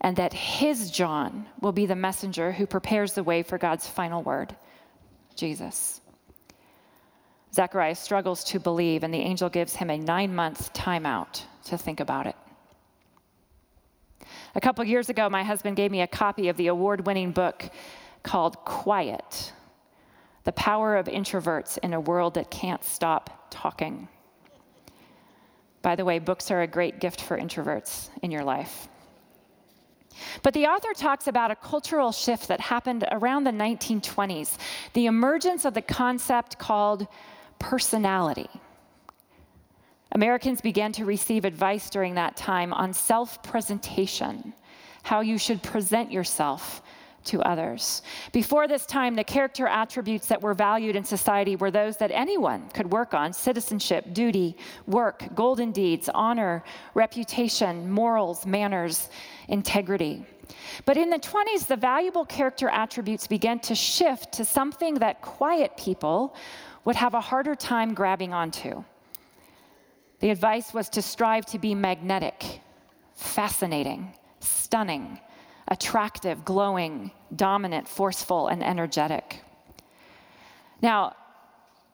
And 0.00 0.16
that 0.16 0.32
his 0.32 0.92
John 0.92 1.46
will 1.60 1.72
be 1.72 1.86
the 1.86 1.96
messenger 1.96 2.52
who 2.52 2.68
prepares 2.68 3.14
the 3.14 3.24
way 3.24 3.42
for 3.42 3.58
God's 3.58 3.88
final 3.88 4.22
word 4.22 4.54
Jesus. 5.34 6.00
Zechariah 7.52 7.94
struggles 7.94 8.44
to 8.44 8.60
believe, 8.60 9.02
and 9.02 9.12
the 9.12 9.18
angel 9.18 9.48
gives 9.48 9.74
him 9.74 9.90
a 9.90 9.98
nine 9.98 10.34
month 10.34 10.72
timeout 10.72 11.42
to 11.64 11.76
think 11.76 12.00
about 12.00 12.26
it. 12.26 12.36
A 14.54 14.60
couple 14.60 14.84
years 14.84 15.08
ago, 15.08 15.28
my 15.28 15.42
husband 15.42 15.76
gave 15.76 15.90
me 15.90 16.00
a 16.00 16.06
copy 16.06 16.48
of 16.48 16.56
the 16.56 16.68
award 16.68 17.06
winning 17.06 17.32
book 17.32 17.70
called 18.22 18.56
Quiet 18.64 19.52
The 20.44 20.52
Power 20.52 20.96
of 20.96 21.06
Introverts 21.06 21.78
in 21.78 21.92
a 21.92 22.00
World 22.00 22.34
That 22.34 22.50
Can't 22.50 22.82
Stop 22.84 23.48
talking. 23.50 24.08
By 25.82 25.96
the 25.96 26.04
way, 26.04 26.18
books 26.18 26.50
are 26.50 26.62
a 26.62 26.66
great 26.66 27.00
gift 27.00 27.20
for 27.20 27.38
introverts 27.38 28.10
in 28.22 28.30
your 28.30 28.44
life. 28.44 28.88
But 30.42 30.54
the 30.54 30.66
author 30.66 30.92
talks 30.94 31.26
about 31.26 31.50
a 31.50 31.56
cultural 31.56 32.12
shift 32.12 32.48
that 32.48 32.60
happened 32.60 33.06
around 33.10 33.44
the 33.44 33.50
1920s 33.50 34.56
the 34.92 35.06
emergence 35.06 35.64
of 35.64 35.74
the 35.74 35.82
concept 35.82 36.58
called 36.58 37.06
personality. 37.58 38.48
Americans 40.12 40.60
began 40.60 40.92
to 40.92 41.04
receive 41.04 41.44
advice 41.44 41.88
during 41.88 42.14
that 42.14 42.36
time 42.36 42.72
on 42.72 42.92
self 42.92 43.42
presentation, 43.42 44.52
how 45.04 45.20
you 45.20 45.38
should 45.38 45.62
present 45.62 46.10
yourself 46.10 46.82
to 47.24 47.40
others. 47.42 48.02
Before 48.32 48.66
this 48.66 48.86
time, 48.86 49.14
the 49.14 49.24
character 49.24 49.66
attributes 49.66 50.26
that 50.28 50.40
were 50.40 50.54
valued 50.54 50.96
in 50.96 51.04
society 51.04 51.56
were 51.56 51.70
those 51.70 51.96
that 51.98 52.10
anyone 52.10 52.68
could 52.70 52.90
work 52.90 53.14
on 53.14 53.32
citizenship, 53.32 54.12
duty, 54.12 54.56
work, 54.86 55.24
golden 55.34 55.72
deeds, 55.72 56.08
honor, 56.14 56.64
reputation, 56.94 57.90
morals, 57.90 58.46
manners, 58.46 59.10
integrity. 59.48 60.24
But 60.84 60.96
in 60.96 61.10
the 61.10 61.18
20s, 61.18 61.66
the 61.66 61.76
valuable 61.76 62.24
character 62.24 62.68
attributes 62.68 63.26
began 63.26 63.58
to 63.60 63.74
shift 63.74 64.32
to 64.32 64.44
something 64.44 64.94
that 64.94 65.20
quiet 65.20 65.76
people 65.76 66.34
would 66.84 66.96
have 66.96 67.14
a 67.14 67.20
harder 67.20 67.54
time 67.54 67.94
grabbing 67.94 68.32
onto. 68.32 68.82
The 70.20 70.30
advice 70.30 70.74
was 70.74 70.88
to 70.90 71.02
strive 71.02 71.46
to 71.46 71.58
be 71.58 71.74
magnetic, 71.74 72.60
fascinating, 73.14 74.12
stunning, 74.40 75.18
attractive, 75.70 76.44
glowing, 76.44 77.10
dominant, 77.34 77.86
forceful, 77.86 78.48
and 78.48 78.62
energetic. 78.62 79.42
Now, 80.82 81.14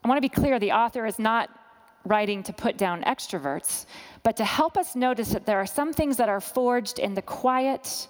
I 0.02 0.08
want 0.08 0.18
to 0.18 0.22
be 0.22 0.28
clear 0.28 0.58
the 0.58 0.72
author 0.72 1.04
is 1.04 1.18
not 1.18 1.50
writing 2.04 2.42
to 2.44 2.52
put 2.52 2.78
down 2.78 3.02
extroverts, 3.02 3.86
but 4.22 4.36
to 4.36 4.44
help 4.44 4.76
us 4.76 4.94
notice 4.94 5.30
that 5.30 5.44
there 5.44 5.58
are 5.58 5.66
some 5.66 5.92
things 5.92 6.16
that 6.16 6.28
are 6.28 6.40
forged 6.40 6.98
in 6.98 7.14
the 7.14 7.22
quiet, 7.22 8.08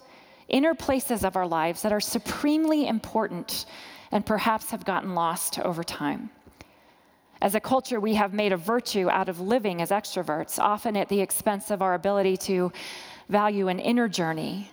inner 0.48 0.74
places 0.74 1.24
of 1.24 1.36
our 1.36 1.46
lives 1.46 1.82
that 1.82 1.92
are 1.92 2.00
supremely 2.00 2.86
important 2.86 3.66
and 4.12 4.24
perhaps 4.24 4.70
have 4.70 4.84
gotten 4.84 5.14
lost 5.14 5.58
over 5.60 5.82
time. 5.82 6.30
As 7.42 7.54
a 7.54 7.60
culture, 7.60 8.00
we 8.00 8.14
have 8.14 8.32
made 8.32 8.52
a 8.52 8.56
virtue 8.56 9.10
out 9.10 9.28
of 9.28 9.40
living 9.40 9.82
as 9.82 9.90
extroverts, 9.90 10.58
often 10.58 10.96
at 10.96 11.08
the 11.08 11.20
expense 11.20 11.70
of 11.70 11.82
our 11.82 11.94
ability 11.94 12.36
to 12.38 12.72
value 13.28 13.68
an 13.68 13.78
inner 13.78 14.08
journey, 14.08 14.70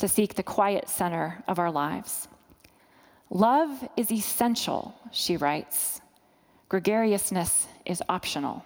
to 0.00 0.08
seek 0.08 0.34
the 0.34 0.42
quiet 0.42 0.88
center 0.88 1.42
of 1.46 1.58
our 1.58 1.70
lives. 1.70 2.28
Love 3.30 3.88
is 3.96 4.10
essential, 4.10 4.94
she 5.12 5.36
writes. 5.36 6.00
Gregariousness 6.68 7.66
is 7.86 8.02
optional. 8.08 8.64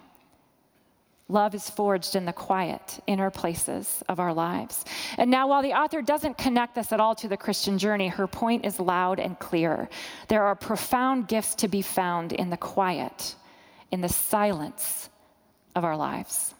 Love 1.27 1.55
is 1.55 1.69
forged 1.69 2.15
in 2.15 2.25
the 2.25 2.33
quiet, 2.33 2.99
inner 3.07 3.31
places 3.31 4.03
of 4.09 4.19
our 4.19 4.33
lives. 4.33 4.85
And 5.17 5.31
now, 5.31 5.47
while 5.47 5.63
the 5.63 5.73
author 5.73 6.03
doesn't 6.03 6.37
connect 6.37 6.75
this 6.75 6.91
at 6.91 6.99
all 6.99 7.15
to 7.15 7.27
the 7.27 7.37
Christian 7.37 7.79
journey, 7.79 8.07
her 8.09 8.27
point 8.27 8.63
is 8.63 8.79
loud 8.79 9.19
and 9.19 9.37
clear. 9.39 9.89
There 10.27 10.43
are 10.43 10.55
profound 10.55 11.27
gifts 11.27 11.55
to 11.55 11.67
be 11.67 11.81
found 11.81 12.31
in 12.33 12.51
the 12.51 12.57
quiet, 12.57 13.35
in 13.91 14.01
the 14.01 14.09
silence 14.09 15.09
of 15.75 15.83
our 15.83 15.97
lives. 15.97 16.53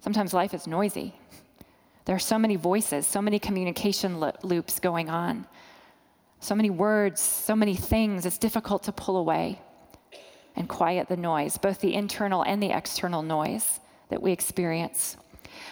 Sometimes 0.00 0.32
life 0.32 0.54
is 0.54 0.66
noisy. 0.68 1.14
There 2.04 2.14
are 2.14 2.20
so 2.20 2.38
many 2.38 2.56
voices, 2.56 3.06
so 3.06 3.22
many 3.22 3.38
communication 3.38 4.20
lo- 4.20 4.32
loops 4.42 4.78
going 4.78 5.08
on, 5.08 5.46
so 6.40 6.54
many 6.54 6.70
words, 6.70 7.20
so 7.20 7.56
many 7.56 7.74
things, 7.74 8.26
it's 8.26 8.36
difficult 8.36 8.82
to 8.84 8.92
pull 8.92 9.16
away 9.16 9.60
and 10.56 10.68
quiet 10.68 11.08
the 11.08 11.16
noise, 11.16 11.56
both 11.56 11.80
the 11.80 11.94
internal 11.94 12.42
and 12.42 12.62
the 12.62 12.70
external 12.70 13.22
noise 13.22 13.80
that 14.10 14.22
we 14.22 14.32
experience. 14.32 15.16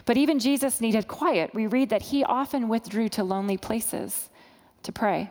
But 0.07 0.17
even 0.17 0.39
Jesus 0.39 0.81
needed 0.81 1.07
quiet. 1.07 1.55
We 1.55 1.67
read 1.67 1.91
that 1.91 2.03
he 2.03 2.25
often 2.25 2.69
withdrew 2.69 3.09
to 3.11 3.25
lonely 3.25 3.59
places 3.59 4.31
to 4.85 4.93
pray. 4.93 5.31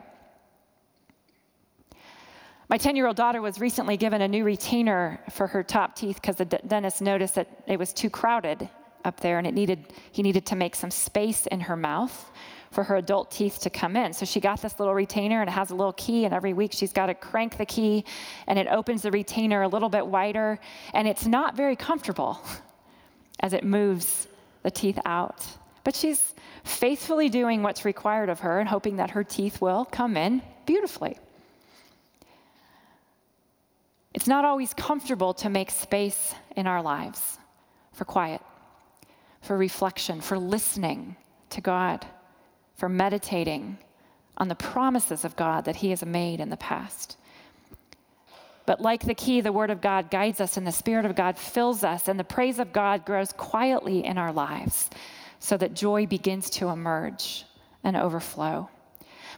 My 2.69 2.77
10 2.77 2.95
year 2.95 3.07
old 3.07 3.17
daughter 3.17 3.41
was 3.41 3.59
recently 3.59 3.97
given 3.97 4.21
a 4.21 4.27
new 4.27 4.45
retainer 4.45 5.19
for 5.31 5.47
her 5.47 5.63
top 5.63 5.95
teeth 5.95 6.21
because 6.21 6.37
the 6.37 6.45
dentist 6.45 7.01
noticed 7.01 7.35
that 7.35 7.49
it 7.67 7.77
was 7.77 7.91
too 7.91 8.09
crowded 8.09 8.69
up 9.05 9.19
there 9.19 9.37
and 9.37 9.47
it 9.47 9.53
needed, 9.53 9.93
he 10.11 10.21
needed 10.23 10.45
to 10.47 10.55
make 10.55 10.75
some 10.75 10.91
space 10.91 11.47
in 11.47 11.59
her 11.61 11.75
mouth 11.75 12.31
for 12.71 12.83
her 12.85 12.95
adult 12.95 13.29
teeth 13.31 13.59
to 13.59 13.69
come 13.69 13.95
in. 13.95 14.13
So 14.13 14.25
she 14.25 14.39
got 14.39 14.61
this 14.61 14.79
little 14.79 14.93
retainer 14.93 15.41
and 15.41 15.49
it 15.49 15.53
has 15.53 15.71
a 15.71 15.75
little 15.75 15.93
key, 15.93 16.25
and 16.25 16.33
every 16.33 16.53
week 16.53 16.71
she's 16.73 16.93
got 16.93 17.07
to 17.07 17.13
crank 17.13 17.57
the 17.57 17.65
key 17.65 18.05
and 18.47 18.57
it 18.57 18.67
opens 18.67 19.01
the 19.01 19.11
retainer 19.11 19.63
a 19.63 19.67
little 19.67 19.89
bit 19.89 20.07
wider. 20.07 20.59
And 20.93 21.07
it's 21.07 21.25
not 21.25 21.55
very 21.55 21.75
comfortable 21.75 22.39
as 23.41 23.53
it 23.53 23.63
moves 23.63 24.27
the 24.63 24.71
teeth 24.71 24.99
out. 25.05 25.45
But 25.83 25.95
she's 25.95 26.33
faithfully 26.63 27.27
doing 27.27 27.63
what's 27.63 27.85
required 27.85 28.29
of 28.29 28.41
her 28.41 28.59
and 28.59 28.69
hoping 28.69 28.97
that 28.97 29.11
her 29.11 29.23
teeth 29.23 29.61
will 29.61 29.85
come 29.85 30.15
in 30.15 30.41
beautifully. 30.65 31.17
It's 34.13 34.27
not 34.27 34.45
always 34.45 34.73
comfortable 34.73 35.33
to 35.35 35.49
make 35.49 35.71
space 35.71 36.35
in 36.55 36.67
our 36.67 36.81
lives 36.81 37.37
for 37.93 38.05
quiet, 38.05 38.41
for 39.41 39.57
reflection, 39.57 40.21
for 40.21 40.37
listening 40.37 41.15
to 41.49 41.61
God 41.61 42.05
for 42.81 42.89
meditating 42.89 43.77
on 44.37 44.47
the 44.47 44.55
promises 44.55 45.23
of 45.23 45.35
God 45.35 45.65
that 45.65 45.75
He 45.75 45.91
has 45.91 46.03
made 46.03 46.39
in 46.39 46.49
the 46.49 46.57
past. 46.57 47.15
But 48.65 48.81
like 48.81 49.03
the 49.03 49.13
key, 49.13 49.39
the 49.39 49.51
Word 49.51 49.69
of 49.69 49.81
God 49.81 50.09
guides 50.09 50.41
us, 50.41 50.57
and 50.57 50.65
the 50.65 50.71
Spirit 50.71 51.05
of 51.05 51.15
God 51.15 51.37
fills 51.37 51.83
us, 51.83 52.07
and 52.07 52.19
the 52.19 52.23
praise 52.23 52.57
of 52.57 52.73
God 52.73 53.05
grows 53.05 53.33
quietly 53.33 54.03
in 54.03 54.17
our 54.17 54.33
lives 54.33 54.89
so 55.37 55.57
that 55.57 55.75
joy 55.75 56.07
begins 56.07 56.49
to 56.49 56.69
emerge 56.69 57.45
and 57.83 57.95
overflow. 57.95 58.67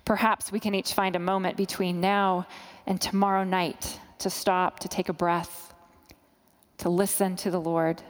Perhaps 0.05 0.53
we 0.53 0.61
can 0.61 0.73
each 0.73 0.93
find 0.93 1.17
a 1.17 1.19
moment 1.19 1.57
between 1.57 1.99
now 1.99 2.47
and 2.87 3.01
tomorrow 3.01 3.43
night 3.43 3.99
to 4.19 4.29
stop, 4.29 4.79
to 4.79 4.87
take 4.87 5.09
a 5.09 5.13
breath, 5.13 5.73
to 6.77 6.87
listen 6.87 7.35
to 7.35 7.51
the 7.51 7.59
Lord. 7.59 8.01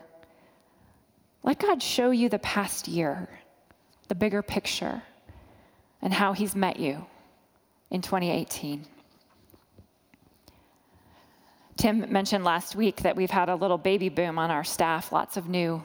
Let 1.43 1.60
God 1.60 1.84
show 1.84 2.12
you 2.12 2.29
the 2.29 2.39
past 2.39 2.88
year, 2.88 3.27
the 4.08 4.15
bigger 4.15 4.41
picture 4.41 5.03
and 6.01 6.13
how 6.13 6.34
He's 6.34 6.56
met 6.56 6.79
you 6.79 7.06
in 7.91 8.01
2018. 8.01 8.86
Tim 11.75 12.12
mentioned 12.12 12.45
last 12.45 12.75
week 12.75 12.97
that 12.97 13.15
we've 13.15 13.29
had 13.29 13.49
a 13.49 13.56
little 13.56 13.77
baby 13.77 14.08
boom 14.08 14.39
on 14.39 14.51
our 14.51 14.63
staff, 14.63 15.12
lots 15.12 15.38
of 15.38 15.49
new 15.49 15.84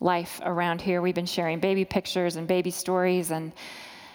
life 0.00 0.40
around 0.44 0.80
here. 0.80 1.00
We've 1.00 1.14
been 1.14 1.26
sharing 1.26 1.60
baby 1.60 1.84
pictures 1.84 2.36
and 2.36 2.48
baby 2.48 2.70
stories. 2.70 3.30
And, 3.30 3.52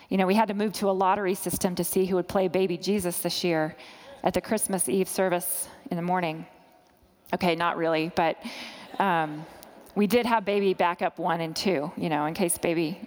you 0.10 0.18
know, 0.18 0.28
we 0.28 0.36
had 0.36 0.50
to 0.50 0.54
move 0.54 0.74
to 0.74 0.90
a 0.90 0.92
lottery 0.92 1.36
system 1.36 1.76
to 1.76 1.84
see 1.84 2.06
who 2.06 2.16
would 2.16 2.28
play 2.28 2.48
baby 2.48 2.78
Jesus 2.78 3.20
this 3.20 3.44
year 3.44 3.76
at 4.24 4.34
the 4.34 4.42
Christmas 4.42 4.90
Eve 4.90 5.08
service 5.08 5.70
in 5.90 5.96
the 5.96 6.04
morning. 6.04 6.46
Okay, 7.34 7.56
not 7.56 7.78
really, 7.78 8.12
but 8.16 8.38
um, 9.00 9.46
we 9.96 10.08
did 10.08 10.26
have 10.26 10.46
baby 10.46 10.74
backup 10.74 11.20
one 11.20 11.42
and 11.42 11.56
two, 11.56 11.92
you 11.98 12.10
know, 12.10 12.26
in 12.26 12.34
case 12.34 12.58
baby 12.58 13.00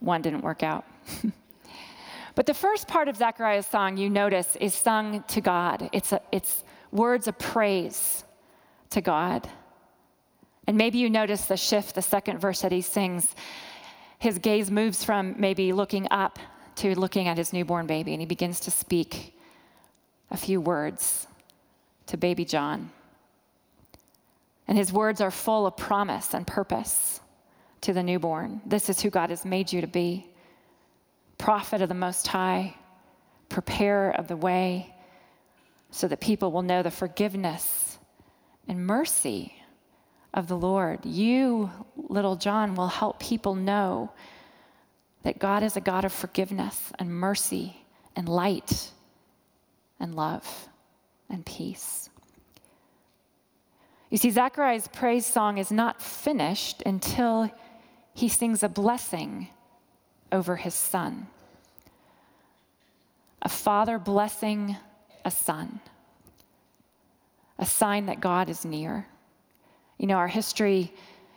one 0.00 0.22
didn't 0.22 0.42
work 0.42 0.62
out. 0.62 0.84
But 2.34 2.46
the 2.46 2.54
first 2.54 2.88
part 2.88 3.08
of 3.08 3.16
Zechariah's 3.16 3.66
song, 3.66 3.96
you 3.96 4.08
notice, 4.08 4.56
is 4.56 4.74
sung 4.74 5.22
to 5.28 5.40
God. 5.40 5.90
It's, 5.92 6.12
a, 6.12 6.20
it's 6.30 6.64
words 6.90 7.28
of 7.28 7.38
praise 7.38 8.24
to 8.90 9.00
God. 9.00 9.48
And 10.66 10.78
maybe 10.78 10.98
you 10.98 11.10
notice 11.10 11.44
the 11.46 11.56
shift, 11.56 11.94
the 11.94 12.02
second 12.02 12.38
verse 12.38 12.62
that 12.62 12.72
he 12.72 12.80
sings. 12.80 13.34
His 14.18 14.38
gaze 14.38 14.70
moves 14.70 15.04
from 15.04 15.34
maybe 15.38 15.72
looking 15.72 16.06
up 16.10 16.38
to 16.76 16.98
looking 16.98 17.28
at 17.28 17.36
his 17.36 17.52
newborn 17.52 17.86
baby, 17.86 18.12
and 18.12 18.22
he 18.22 18.26
begins 18.26 18.60
to 18.60 18.70
speak 18.70 19.36
a 20.30 20.36
few 20.36 20.60
words 20.60 21.26
to 22.06 22.16
baby 22.16 22.44
John. 22.46 22.90
And 24.68 24.78
his 24.78 24.92
words 24.92 25.20
are 25.20 25.30
full 25.30 25.66
of 25.66 25.76
promise 25.76 26.34
and 26.34 26.46
purpose 26.46 27.20
to 27.82 27.92
the 27.92 28.02
newborn. 28.02 28.60
This 28.64 28.88
is 28.88 29.00
who 29.00 29.10
God 29.10 29.30
has 29.30 29.44
made 29.44 29.72
you 29.72 29.80
to 29.80 29.86
be 29.86 30.26
prophet 31.36 31.82
of 31.82 31.88
the 31.88 31.94
Most 31.94 32.28
High, 32.28 32.76
preparer 33.48 34.12
of 34.12 34.28
the 34.28 34.36
way, 34.36 34.94
so 35.90 36.06
that 36.08 36.20
people 36.20 36.52
will 36.52 36.62
know 36.62 36.82
the 36.82 36.90
forgiveness 36.90 37.98
and 38.68 38.86
mercy 38.86 39.52
of 40.32 40.46
the 40.46 40.56
Lord. 40.56 41.04
You, 41.04 41.70
little 41.96 42.36
John, 42.36 42.74
will 42.76 42.88
help 42.88 43.18
people 43.18 43.54
know 43.54 44.12
that 45.24 45.38
God 45.38 45.62
is 45.62 45.76
a 45.76 45.80
God 45.80 46.04
of 46.04 46.12
forgiveness 46.12 46.92
and 46.98 47.10
mercy 47.10 47.76
and 48.16 48.28
light 48.28 48.90
and 49.98 50.14
love 50.14 50.68
and 51.28 51.44
peace. 51.44 52.08
You 54.12 54.18
see, 54.18 54.30
Zechariah's 54.30 54.88
praise 54.88 55.24
song 55.24 55.56
is 55.56 55.72
not 55.72 56.02
finished 56.02 56.82
until 56.84 57.50
he 58.12 58.28
sings 58.28 58.62
a 58.62 58.68
blessing 58.68 59.48
over 60.30 60.56
his 60.56 60.74
son. 60.74 61.28
A 63.40 63.48
father 63.48 63.98
blessing 63.98 64.76
a 65.24 65.30
son, 65.30 65.80
a 67.58 67.64
sign 67.64 68.04
that 68.04 68.20
God 68.20 68.50
is 68.50 68.66
near. 68.66 69.06
You 69.96 70.08
know, 70.08 70.16
our 70.16 70.28
history 70.28 70.92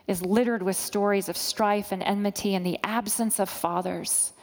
is 0.06 0.20
littered 0.20 0.62
with 0.62 0.76
stories 0.76 1.30
of 1.30 1.36
strife 1.38 1.92
and 1.92 2.02
enmity 2.02 2.54
and 2.54 2.66
the 2.66 2.78
absence 2.84 3.40
of 3.40 3.48
fathers 3.48 4.34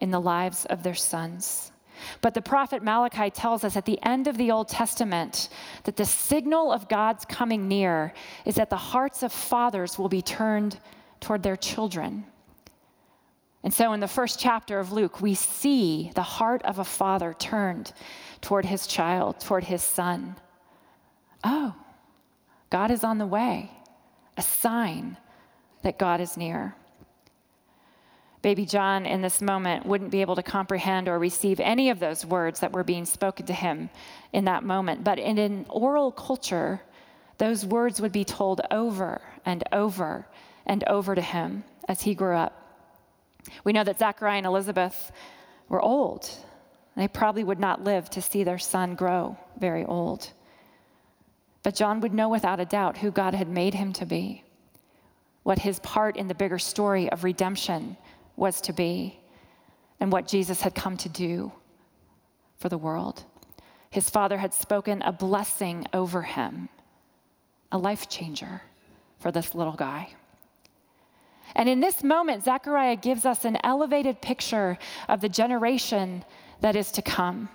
in 0.00 0.10
the 0.10 0.20
lives 0.20 0.66
of 0.66 0.82
their 0.82 0.94
sons. 0.94 1.72
But 2.20 2.34
the 2.34 2.42
prophet 2.42 2.82
Malachi 2.82 3.30
tells 3.30 3.64
us 3.64 3.76
at 3.76 3.84
the 3.84 4.00
end 4.02 4.26
of 4.26 4.36
the 4.36 4.50
Old 4.50 4.68
Testament 4.68 5.48
that 5.84 5.96
the 5.96 6.04
signal 6.04 6.72
of 6.72 6.88
God's 6.88 7.24
coming 7.24 7.68
near 7.68 8.12
is 8.44 8.56
that 8.56 8.70
the 8.70 8.76
hearts 8.76 9.22
of 9.22 9.32
fathers 9.32 9.98
will 9.98 10.08
be 10.08 10.22
turned 10.22 10.78
toward 11.20 11.42
their 11.42 11.56
children 11.56 12.24
And 13.62 13.74
so, 13.74 13.92
in 13.92 14.00
the 14.00 14.08
first 14.08 14.40
chapter 14.40 14.78
of 14.78 14.92
Luke, 14.92 15.20
we 15.20 15.34
see 15.34 16.12
the 16.14 16.22
heart 16.22 16.62
of 16.64 16.78
a 16.78 16.84
father 16.84 17.34
turned 17.38 17.92
toward 18.40 18.64
his 18.64 18.86
child, 18.86 19.38
toward 19.40 19.64
his 19.64 19.82
son. 19.82 20.36
Oh, 21.44 21.74
God 22.70 22.90
is 22.90 23.04
on 23.04 23.18
the 23.18 23.26
way, 23.26 23.70
a 24.36 24.42
sign 24.42 25.18
that 25.82 25.98
God 25.98 26.20
is 26.20 26.36
near. 26.36 26.74
Baby 28.42 28.64
John, 28.64 29.04
in 29.04 29.20
this 29.20 29.42
moment, 29.42 29.84
wouldn't 29.84 30.10
be 30.10 30.22
able 30.22 30.36
to 30.36 30.42
comprehend 30.42 31.08
or 31.08 31.18
receive 31.18 31.60
any 31.60 31.90
of 31.90 32.00
those 32.00 32.24
words 32.24 32.60
that 32.60 32.72
were 32.72 32.84
being 32.84 33.04
spoken 33.04 33.44
to 33.46 33.52
him 33.52 33.90
in 34.32 34.46
that 34.46 34.64
moment. 34.64 35.04
But 35.04 35.18
in 35.18 35.36
an 35.36 35.66
oral 35.68 36.10
culture, 36.10 36.80
those 37.36 37.66
words 37.66 38.00
would 38.00 38.12
be 38.12 38.24
told 38.24 38.62
over 38.70 39.20
and 39.44 39.62
over 39.72 40.26
and 40.64 40.84
over 40.84 41.14
to 41.14 41.20
him 41.20 41.64
as 41.86 42.02
he 42.02 42.14
grew 42.14 42.34
up. 42.34 42.56
We 43.64 43.72
know 43.72 43.84
that 43.84 43.98
Zechariah 43.98 44.38
and 44.38 44.46
Elizabeth 44.46 45.12
were 45.68 45.82
old. 45.82 46.30
They 46.96 47.08
probably 47.08 47.44
would 47.44 47.60
not 47.60 47.84
live 47.84 48.08
to 48.10 48.22
see 48.22 48.42
their 48.42 48.58
son 48.58 48.94
grow 48.94 49.36
very 49.58 49.84
old. 49.84 50.30
But 51.62 51.74
John 51.74 52.00
would 52.00 52.14
know 52.14 52.28
without 52.28 52.60
a 52.60 52.64
doubt 52.64 52.98
who 52.98 53.10
God 53.10 53.34
had 53.34 53.48
made 53.48 53.74
him 53.74 53.92
to 53.94 54.06
be, 54.06 54.44
what 55.42 55.58
his 55.58 55.78
part 55.80 56.16
in 56.16 56.28
the 56.28 56.34
bigger 56.34 56.58
story 56.58 57.10
of 57.10 57.22
redemption 57.24 57.96
was 58.40 58.60
to 58.62 58.72
be, 58.72 59.20
and 60.00 60.10
what 60.10 60.26
Jesus 60.26 60.62
had 60.62 60.74
come 60.74 60.96
to 60.96 61.08
do 61.08 61.52
for 62.56 62.68
the 62.68 62.78
world. 62.78 63.24
His 63.90 64.08
father 64.08 64.38
had 64.38 64.54
spoken 64.54 65.02
a 65.02 65.12
blessing 65.12 65.86
over 65.92 66.22
him, 66.22 66.68
a 67.70 67.78
life 67.78 68.08
changer 68.08 68.62
for 69.18 69.30
this 69.30 69.54
little 69.54 69.74
guy. 69.74 70.14
And 71.54 71.68
in 71.68 71.80
this 71.80 72.02
moment, 72.02 72.44
Zechariah 72.44 72.96
gives 72.96 73.26
us 73.26 73.44
an 73.44 73.58
elevated 73.62 74.22
picture 74.22 74.78
of 75.08 75.20
the 75.20 75.28
generation 75.28 76.24
that 76.60 76.76
is 76.76 76.90
to 76.92 77.02
come. 77.02 77.48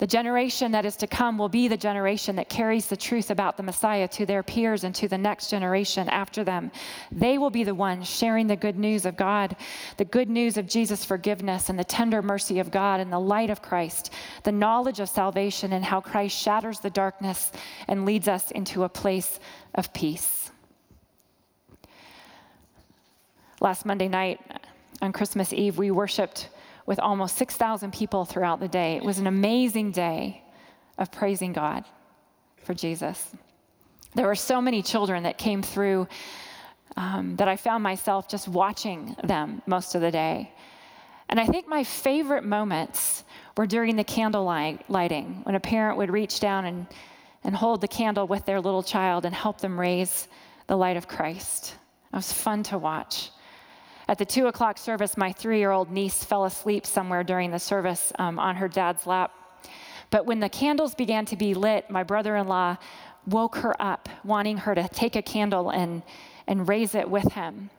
The 0.00 0.06
generation 0.06 0.72
that 0.72 0.86
is 0.86 0.96
to 0.96 1.06
come 1.06 1.36
will 1.36 1.50
be 1.50 1.68
the 1.68 1.76
generation 1.76 2.36
that 2.36 2.48
carries 2.48 2.86
the 2.86 2.96
truth 2.96 3.30
about 3.30 3.58
the 3.58 3.62
Messiah 3.62 4.08
to 4.08 4.24
their 4.24 4.42
peers 4.42 4.82
and 4.82 4.94
to 4.94 5.08
the 5.08 5.18
next 5.18 5.50
generation 5.50 6.08
after 6.08 6.42
them. 6.42 6.72
They 7.12 7.36
will 7.36 7.50
be 7.50 7.64
the 7.64 7.74
ones 7.74 8.08
sharing 8.08 8.46
the 8.46 8.56
good 8.56 8.78
news 8.78 9.04
of 9.04 9.18
God, 9.18 9.56
the 9.98 10.06
good 10.06 10.30
news 10.30 10.56
of 10.56 10.66
Jesus' 10.66 11.04
forgiveness 11.04 11.68
and 11.68 11.78
the 11.78 11.84
tender 11.84 12.22
mercy 12.22 12.60
of 12.60 12.70
God 12.70 13.00
and 13.00 13.12
the 13.12 13.18
light 13.18 13.50
of 13.50 13.60
Christ, 13.60 14.10
the 14.42 14.52
knowledge 14.52 15.00
of 15.00 15.08
salvation 15.10 15.74
and 15.74 15.84
how 15.84 16.00
Christ 16.00 16.34
shatters 16.34 16.80
the 16.80 16.88
darkness 16.88 17.52
and 17.86 18.06
leads 18.06 18.26
us 18.26 18.50
into 18.52 18.84
a 18.84 18.88
place 18.88 19.38
of 19.74 19.92
peace. 19.92 20.50
Last 23.60 23.84
Monday 23.84 24.08
night 24.08 24.40
on 25.02 25.12
Christmas 25.12 25.52
Eve, 25.52 25.76
we 25.76 25.90
worshiped 25.90 26.48
with 26.90 26.98
almost 26.98 27.36
6,000 27.36 27.92
people 27.92 28.24
throughout 28.24 28.58
the 28.58 28.66
day. 28.66 28.96
It 28.96 29.04
was 29.04 29.20
an 29.20 29.28
amazing 29.28 29.92
day 29.92 30.42
of 30.98 31.12
praising 31.12 31.52
God 31.52 31.84
for 32.64 32.74
Jesus. 32.74 33.30
There 34.16 34.26
were 34.26 34.34
so 34.34 34.60
many 34.60 34.82
children 34.82 35.22
that 35.22 35.38
came 35.38 35.62
through 35.62 36.08
um, 36.96 37.36
that 37.36 37.46
I 37.46 37.54
found 37.54 37.84
myself 37.84 38.28
just 38.28 38.48
watching 38.48 39.14
them 39.22 39.62
most 39.66 39.94
of 39.94 40.00
the 40.00 40.10
day. 40.10 40.50
And 41.28 41.38
I 41.38 41.46
think 41.46 41.68
my 41.68 41.84
favorite 41.84 42.42
moments 42.42 43.22
were 43.56 43.68
during 43.68 43.94
the 43.94 44.02
candle 44.02 44.42
light, 44.42 44.84
lighting, 44.90 45.42
when 45.44 45.54
a 45.54 45.60
parent 45.60 45.96
would 45.96 46.10
reach 46.10 46.40
down 46.40 46.64
and, 46.64 46.88
and 47.44 47.54
hold 47.54 47.82
the 47.82 47.88
candle 48.00 48.26
with 48.26 48.46
their 48.46 48.60
little 48.60 48.82
child 48.82 49.24
and 49.26 49.32
help 49.32 49.60
them 49.60 49.78
raise 49.78 50.26
the 50.66 50.74
light 50.74 50.96
of 50.96 51.06
Christ. 51.06 51.76
It 52.12 52.16
was 52.16 52.32
fun 52.32 52.64
to 52.64 52.78
watch. 52.78 53.30
At 54.10 54.18
the 54.18 54.24
two 54.24 54.48
o'clock 54.48 54.76
service, 54.76 55.16
my 55.16 55.30
three 55.30 55.60
year 55.60 55.70
old 55.70 55.92
niece 55.92 56.24
fell 56.24 56.44
asleep 56.44 56.84
somewhere 56.84 57.22
during 57.22 57.52
the 57.52 57.60
service 57.60 58.12
um, 58.18 58.40
on 58.40 58.56
her 58.56 58.66
dad's 58.66 59.06
lap. 59.06 59.30
But 60.10 60.26
when 60.26 60.40
the 60.40 60.48
candles 60.48 60.96
began 60.96 61.26
to 61.26 61.36
be 61.36 61.54
lit, 61.54 61.88
my 61.88 62.02
brother 62.02 62.34
in 62.34 62.48
law 62.48 62.76
woke 63.28 63.54
her 63.58 63.80
up, 63.80 64.08
wanting 64.24 64.56
her 64.56 64.74
to 64.74 64.88
take 64.88 65.14
a 65.14 65.22
candle 65.22 65.70
and, 65.70 66.02
and 66.48 66.66
raise 66.68 66.96
it 66.96 67.08
with 67.08 67.34
him. 67.34 67.70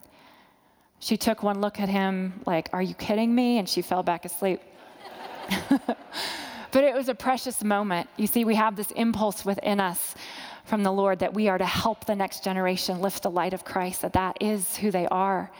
She 1.00 1.18
took 1.18 1.44
one 1.44 1.60
look 1.60 1.82
at 1.82 1.90
him, 1.90 2.40
like, 2.46 2.70
Are 2.72 2.82
you 2.82 2.94
kidding 2.94 3.36
me? 3.36 3.58
And 3.58 3.68
she 3.68 3.82
fell 3.82 4.02
back 4.02 4.24
asleep. 4.24 4.62
but 5.70 6.84
it 6.86 6.96
was 6.96 7.10
a 7.10 7.16
precious 7.16 7.62
moment. 7.62 8.08
You 8.16 8.28
see, 8.28 8.46
we 8.46 8.56
have 8.56 8.78
this 8.78 8.92
impulse 8.92 9.44
within 9.44 9.82
us 9.82 10.16
from 10.64 10.84
the 10.84 10.94
Lord 10.94 11.20
that 11.20 11.34
we 11.34 11.50
are 11.50 11.58
to 11.58 11.66
help 11.66 12.06
the 12.06 12.16
next 12.16 12.42
generation 12.42 13.02
lift 13.02 13.24
the 13.24 13.32
light 13.32 13.54
of 13.54 13.66
Christ, 13.66 14.04
that 14.04 14.14
that 14.14 14.38
is 14.40 14.78
who 14.78 14.92
they 14.92 15.08
are. 15.08 15.52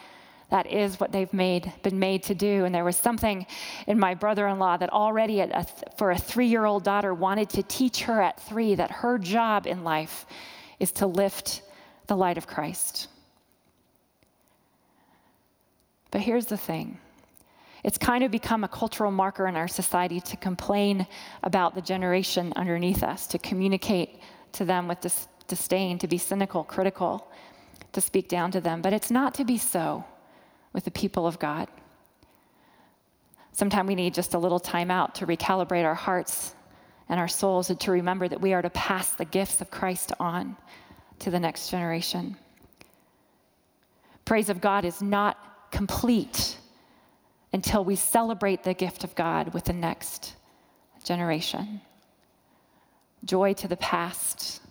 That 0.52 0.68
is 0.68 1.00
what 1.00 1.14
they've 1.14 1.34
made, 1.34 1.72
been 1.82 1.98
made 1.98 2.24
to 2.24 2.36
do. 2.36 2.66
And 2.66 2.76
there 2.76 2.84
was 2.84 2.98
something 2.98 3.48
in 3.88 3.98
my 3.98 4.14
brother 4.14 4.48
in 4.48 4.60
law 4.60 4.76
that 4.76 4.92
already, 4.92 5.40
a, 5.40 5.66
for 5.98 6.12
a 6.12 6.18
three 6.18 6.48
year 6.48 6.66
old 6.66 6.84
daughter, 6.84 7.14
wanted 7.14 7.50
to 7.52 7.64
teach 7.64 8.04
her 8.04 8.22
at 8.22 8.40
three 8.42 8.76
that 8.76 8.92
her 8.92 9.18
job 9.18 9.66
in 9.66 9.86
life 9.86 10.26
is 10.80 10.92
to 10.92 11.08
lift 11.08 11.62
the 12.08 12.18
light 12.18 12.38
of 12.38 12.48
Christ. 12.48 13.08
But 16.12 16.20
here's 16.20 16.48
the 16.48 16.58
thing 16.58 17.00
it's 17.86 17.98
kind 17.98 18.24
of 18.24 18.30
become 18.30 18.66
a 18.66 18.68
cultural 18.68 19.10
marker 19.10 19.48
in 19.48 19.56
our 19.56 19.70
society 19.70 20.20
to 20.20 20.36
complain 20.36 21.08
about 21.44 21.76
the 21.76 21.82
generation 21.82 22.52
underneath 22.58 23.04
us, 23.04 23.26
to 23.28 23.40
communicate 23.40 24.20
to 24.52 24.66
them 24.66 24.90
with 24.90 25.00
dis- 25.00 25.30
disdain, 25.48 25.98
to 26.00 26.08
be 26.08 26.18
cynical, 26.18 26.66
critical, 26.66 27.32
to 27.94 28.02
speak 28.02 28.28
down 28.28 28.52
to 28.52 28.60
them. 28.60 28.82
But 28.82 28.92
it's 28.92 29.10
not 29.10 29.34
to 29.36 29.46
be 29.46 29.58
so 29.58 30.04
with 30.74 30.86
the 30.86 30.92
people 30.92 31.28
of 31.28 31.40
God. 31.40 31.68
Sometimes 33.52 33.88
we 33.88 33.96
need 33.96 34.14
just 34.14 34.34
a 34.34 34.40
little 34.40 34.60
time 34.60 34.90
out 34.90 35.16
to 35.16 35.28
recalibrate 35.28 35.84
our 35.84 35.96
hearts 35.96 36.56
and 37.10 37.20
our 37.20 37.28
souls 37.28 37.70
and 37.70 37.80
to 37.82 37.92
remember 37.92 38.28
that 38.28 38.42
we 38.42 38.54
are 38.54 38.62
to 38.62 38.70
pass 38.70 39.12
the 39.12 39.26
gifts 39.26 39.60
of 39.62 39.70
Christ 39.70 40.14
on 40.20 40.56
to 41.20 41.30
the 41.30 41.40
next 41.40 41.70
generation. 41.70 42.38
Praise 44.24 44.50
of 44.50 44.62
God 44.62 44.86
is 44.86 45.02
not 45.02 45.72
complete 45.72 46.58
until 47.54 47.84
we 47.84 47.96
celebrate 47.96 48.64
the 48.64 48.74
gift 48.74 49.04
of 49.04 49.14
God 49.16 49.54
with 49.54 49.66
the 49.66 49.74
next 49.74 50.36
generation. 51.04 51.82
Joy 53.26 53.54
to 53.56 53.68
the 53.68 53.78
past 53.78 54.62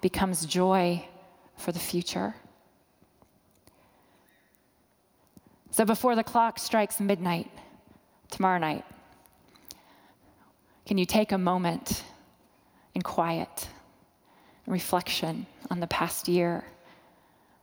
becomes 0.00 0.44
joy 0.44 1.04
for 1.56 1.72
the 1.72 1.78
future. 1.78 2.34
So 5.76 5.84
before 5.84 6.16
the 6.16 6.24
clock 6.24 6.58
strikes 6.58 7.00
midnight 7.00 7.50
tomorrow 8.30 8.58
night, 8.58 8.82
can 10.86 10.96
you 10.96 11.04
take 11.04 11.32
a 11.32 11.36
moment 11.36 12.02
in 12.94 13.02
quiet 13.02 13.68
and 14.64 14.72
reflection 14.72 15.44
on 15.70 15.80
the 15.80 15.86
past 15.86 16.28
year 16.28 16.64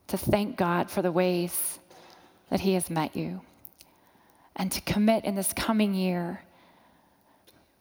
to 0.10 0.18
thank 0.20 0.58
God 0.58 0.92
for 0.92 1.02
the 1.02 1.12
ways 1.12 1.80
that 2.52 2.60
He 2.60 2.76
has 2.76 2.92
met 2.92 3.16
you 3.16 3.42
and 4.58 4.72
to 4.72 4.82
commit 4.82 5.26
in 5.26 5.34
this 5.34 5.52
coming 5.52 5.96
year 5.96 6.44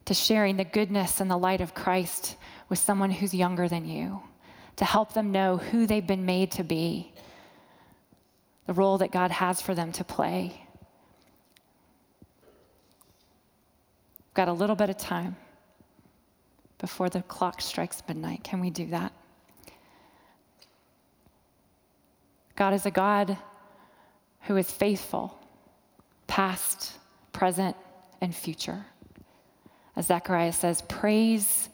to 0.06 0.14
sharing 0.14 0.56
the 0.56 0.64
goodness 0.64 1.20
and 1.20 1.30
the 1.30 1.36
light 1.36 1.60
of 1.60 1.74
Christ 1.74 2.36
with 2.70 2.78
someone 2.78 3.10
who's 3.10 3.34
younger 3.34 3.68
than 3.68 3.84
you, 3.84 4.22
to 4.76 4.86
help 4.86 5.12
them 5.12 5.30
know 5.30 5.58
who 5.58 5.86
they've 5.86 6.06
been 6.06 6.24
made 6.24 6.50
to 6.52 6.64
be 6.64 7.12
the 8.72 8.78
role 8.78 8.96
that 8.96 9.12
God 9.12 9.30
has 9.30 9.60
for 9.60 9.74
them 9.74 9.92
to 9.92 10.02
play. 10.02 10.50
Got 14.32 14.48
a 14.48 14.52
little 14.54 14.76
bit 14.76 14.88
of 14.88 14.96
time 14.96 15.36
before 16.78 17.10
the 17.10 17.20
clock 17.20 17.60
strikes 17.60 18.02
midnight. 18.08 18.42
Can 18.42 18.60
we 18.60 18.70
do 18.70 18.86
that? 18.86 19.12
God 22.56 22.72
is 22.72 22.86
a 22.86 22.90
God 22.90 23.36
who 24.42 24.56
is 24.56 24.70
faithful, 24.70 25.38
past, 26.26 26.92
present, 27.32 27.76
and 28.22 28.34
future. 28.34 28.86
As 29.96 30.06
Zechariah 30.06 30.52
says, 30.52 30.80
praise 30.88 31.68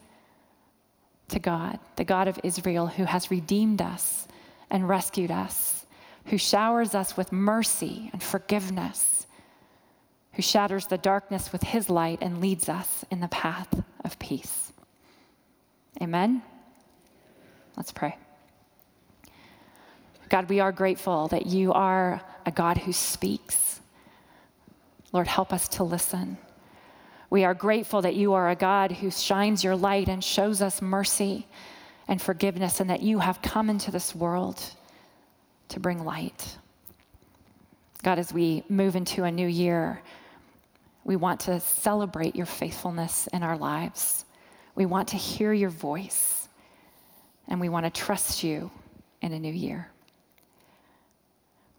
to 1.29 1.39
God, 1.39 1.79
the 1.95 2.03
God 2.03 2.27
of 2.27 2.37
Israel 2.43 2.87
who 2.87 3.05
has 3.05 3.31
redeemed 3.31 3.81
us 3.81 4.27
and 4.69 4.89
rescued 4.89 5.31
us 5.31 5.78
who 6.29 6.37
showers 6.37 6.93
us 6.93 7.17
with 7.17 7.31
mercy 7.31 8.09
and 8.13 8.21
forgiveness, 8.21 9.25
who 10.33 10.41
shatters 10.41 10.87
the 10.87 10.97
darkness 10.97 11.51
with 11.51 11.63
his 11.63 11.89
light 11.89 12.19
and 12.21 12.39
leads 12.39 12.69
us 12.69 13.03
in 13.09 13.19
the 13.19 13.27
path 13.27 13.67
of 14.05 14.17
peace. 14.19 14.71
Amen? 16.01 16.41
Let's 17.75 17.91
pray. 17.91 18.15
God, 20.29 20.47
we 20.49 20.59
are 20.59 20.71
grateful 20.71 21.27
that 21.29 21.47
you 21.47 21.73
are 21.73 22.21
a 22.45 22.51
God 22.51 22.77
who 22.77 22.93
speaks. 22.93 23.79
Lord, 25.11 25.27
help 25.27 25.51
us 25.51 25.67
to 25.69 25.83
listen. 25.83 26.37
We 27.31 27.43
are 27.43 27.55
grateful 27.55 28.03
that 28.03 28.15
you 28.15 28.33
are 28.33 28.49
a 28.49 28.55
God 28.55 28.91
who 28.91 29.09
shines 29.09 29.63
your 29.63 29.75
light 29.75 30.07
and 30.07 30.23
shows 30.23 30.61
us 30.61 30.81
mercy 30.81 31.47
and 32.07 32.21
forgiveness, 32.21 32.79
and 32.79 32.89
that 32.89 33.01
you 33.01 33.19
have 33.19 33.41
come 33.41 33.69
into 33.69 33.91
this 33.91 34.15
world 34.15 34.63
to 35.69 35.79
bring 35.79 36.03
light. 36.03 36.57
God, 38.03 38.19
as 38.19 38.33
we 38.33 38.63
move 38.69 38.95
into 38.95 39.23
a 39.23 39.31
new 39.31 39.47
year, 39.47 40.01
we 41.03 41.15
want 41.15 41.39
to 41.41 41.59
celebrate 41.59 42.35
your 42.35 42.45
faithfulness 42.45 43.27
in 43.33 43.43
our 43.43 43.57
lives. 43.57 44.25
We 44.75 44.85
want 44.85 45.09
to 45.09 45.17
hear 45.17 45.53
your 45.53 45.69
voice, 45.69 46.47
and 47.47 47.59
we 47.59 47.69
want 47.69 47.85
to 47.85 47.89
trust 47.89 48.43
you 48.43 48.71
in 49.21 49.33
a 49.33 49.39
new 49.39 49.51
year. 49.51 49.89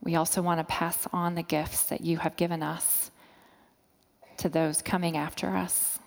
We 0.02 0.16
also 0.16 0.42
want 0.42 0.60
to 0.60 0.64
pass 0.64 1.06
on 1.12 1.34
the 1.34 1.42
gifts 1.42 1.84
that 1.84 2.00
you 2.00 2.18
have 2.18 2.36
given 2.36 2.62
us 2.62 3.10
to 4.38 4.48
those 4.48 4.82
coming 4.82 5.16
after 5.16 5.54
us. 5.54 5.98